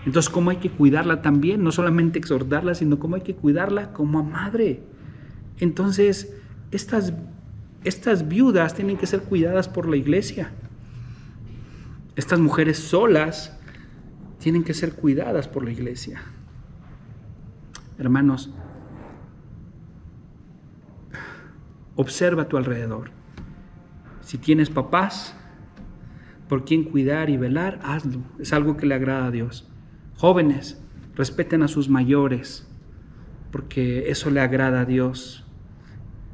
Entonces, 0.08 0.32
cómo 0.32 0.48
hay 0.48 0.56
que 0.56 0.70
cuidarla 0.70 1.20
también, 1.20 1.62
no 1.62 1.70
solamente 1.70 2.18
exhortarla, 2.18 2.74
sino 2.74 2.98
cómo 2.98 3.16
hay 3.16 3.20
que 3.20 3.34
cuidarla 3.34 3.92
como 3.92 4.20
a 4.20 4.22
madre. 4.22 4.82
Entonces, 5.58 6.34
estas, 6.70 7.12
estas 7.84 8.26
viudas 8.26 8.72
tienen 8.72 8.96
que 8.96 9.06
ser 9.06 9.20
cuidadas 9.20 9.68
por 9.68 9.86
la 9.86 9.96
iglesia. 9.96 10.50
Estas 12.16 12.40
mujeres 12.40 12.78
solas 12.78 13.54
tienen 14.38 14.64
que 14.64 14.72
ser 14.72 14.94
cuidadas 14.94 15.46
por 15.46 15.62
la 15.62 15.72
iglesia. 15.72 16.22
Hermanos, 17.98 18.50
observa 21.96 22.44
a 22.44 22.48
tu 22.48 22.56
alrededor. 22.56 23.10
Si 24.22 24.38
tienes 24.38 24.70
papás 24.70 25.34
por 26.48 26.64
quien 26.64 26.84
cuidar 26.84 27.28
y 27.28 27.36
velar, 27.36 27.78
hazlo. 27.82 28.22
Es 28.38 28.54
algo 28.54 28.78
que 28.78 28.86
le 28.86 28.94
agrada 28.94 29.26
a 29.26 29.30
Dios. 29.30 29.67
Jóvenes, 30.18 30.78
respeten 31.14 31.62
a 31.62 31.68
sus 31.68 31.88
mayores, 31.88 32.68
porque 33.50 34.10
eso 34.10 34.30
le 34.30 34.40
agrada 34.40 34.82
a 34.82 34.84
Dios. 34.84 35.46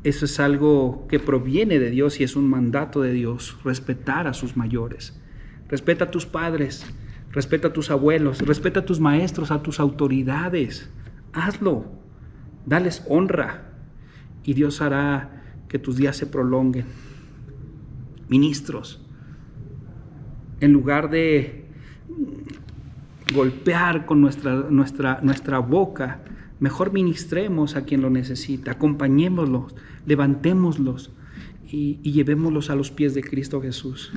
Eso 0.02 0.24
es 0.24 0.40
algo 0.40 1.06
que 1.08 1.20
proviene 1.20 1.78
de 1.78 1.90
Dios 1.90 2.18
y 2.18 2.24
es 2.24 2.34
un 2.34 2.50
mandato 2.50 3.00
de 3.00 3.12
Dios, 3.12 3.56
respetar 3.62 4.26
a 4.26 4.34
sus 4.34 4.56
mayores. 4.56 5.18
Respeta 5.68 6.06
a 6.06 6.10
tus 6.10 6.26
padres, 6.26 6.84
respeta 7.30 7.68
a 7.68 7.72
tus 7.72 7.90
abuelos, 7.90 8.40
respeta 8.40 8.80
a 8.80 8.84
tus 8.84 8.98
maestros, 8.98 9.52
a 9.52 9.62
tus 9.62 9.78
autoridades 9.78 10.90
hazlo, 11.34 11.84
dales 12.64 13.04
honra 13.08 13.72
y 14.44 14.54
Dios 14.54 14.80
hará 14.80 15.42
que 15.68 15.78
tus 15.78 15.96
días 15.96 16.16
se 16.16 16.26
prolonguen. 16.26 16.86
Ministros, 18.28 19.04
en 20.60 20.72
lugar 20.72 21.10
de 21.10 21.66
golpear 23.32 24.06
con 24.06 24.20
nuestra, 24.20 24.54
nuestra, 24.70 25.20
nuestra 25.22 25.58
boca, 25.58 26.20
mejor 26.60 26.92
ministremos 26.92 27.76
a 27.76 27.84
quien 27.84 28.02
lo 28.02 28.10
necesita, 28.10 28.72
acompañémoslos, 28.72 29.74
levantémoslos 30.06 31.12
y, 31.66 31.98
y 32.02 32.12
llevémoslos 32.12 32.70
a 32.70 32.74
los 32.74 32.90
pies 32.90 33.14
de 33.14 33.22
Cristo 33.22 33.62
Jesús. 33.62 34.12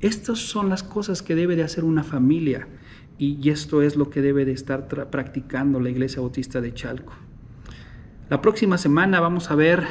Estas 0.00 0.38
son 0.38 0.68
las 0.68 0.82
cosas 0.82 1.22
que 1.22 1.34
debe 1.34 1.56
de 1.56 1.62
hacer 1.62 1.84
una 1.84 2.02
familia 2.02 2.68
y 3.18 3.48
esto 3.48 3.80
es 3.80 3.96
lo 3.96 4.10
que 4.10 4.20
debe 4.20 4.44
de 4.44 4.52
estar 4.52 4.88
practicando 5.10 5.80
la 5.80 5.88
Iglesia 5.88 6.20
Bautista 6.20 6.60
de 6.60 6.74
Chalco. 6.74 7.14
La 8.28 8.42
próxima 8.42 8.76
semana 8.76 9.20
vamos 9.20 9.50
a 9.50 9.54
ver 9.54 9.86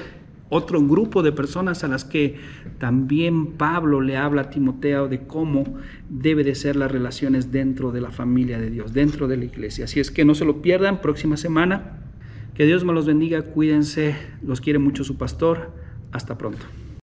otro 0.49 0.81
grupo 0.81 1.23
de 1.23 1.31
personas 1.31 1.83
a 1.83 1.87
las 1.87 2.05
que 2.05 2.35
también 2.77 3.53
Pablo 3.53 4.01
le 4.01 4.17
habla 4.17 4.43
a 4.43 4.49
Timoteo 4.49 5.07
de 5.07 5.25
cómo 5.25 5.63
debe 6.09 6.43
de 6.43 6.55
ser 6.55 6.75
las 6.75 6.91
relaciones 6.91 7.51
dentro 7.51 7.91
de 7.91 8.01
la 8.01 8.11
familia 8.11 8.59
de 8.59 8.69
Dios, 8.69 8.93
dentro 8.93 9.27
de 9.27 9.37
la 9.37 9.45
iglesia. 9.45 9.85
Así 9.85 9.99
es 9.99 10.11
que 10.11 10.25
no 10.25 10.35
se 10.35 10.45
lo 10.45 10.61
pierdan, 10.61 11.01
próxima 11.01 11.37
semana. 11.37 11.99
Que 12.53 12.65
Dios 12.65 12.85
me 12.85 12.93
los 12.93 13.05
bendiga, 13.05 13.41
cuídense, 13.41 14.15
los 14.41 14.61
quiere 14.61 14.79
mucho 14.79 15.03
su 15.03 15.17
pastor. 15.17 15.71
Hasta 16.11 16.37
pronto. 16.37 16.65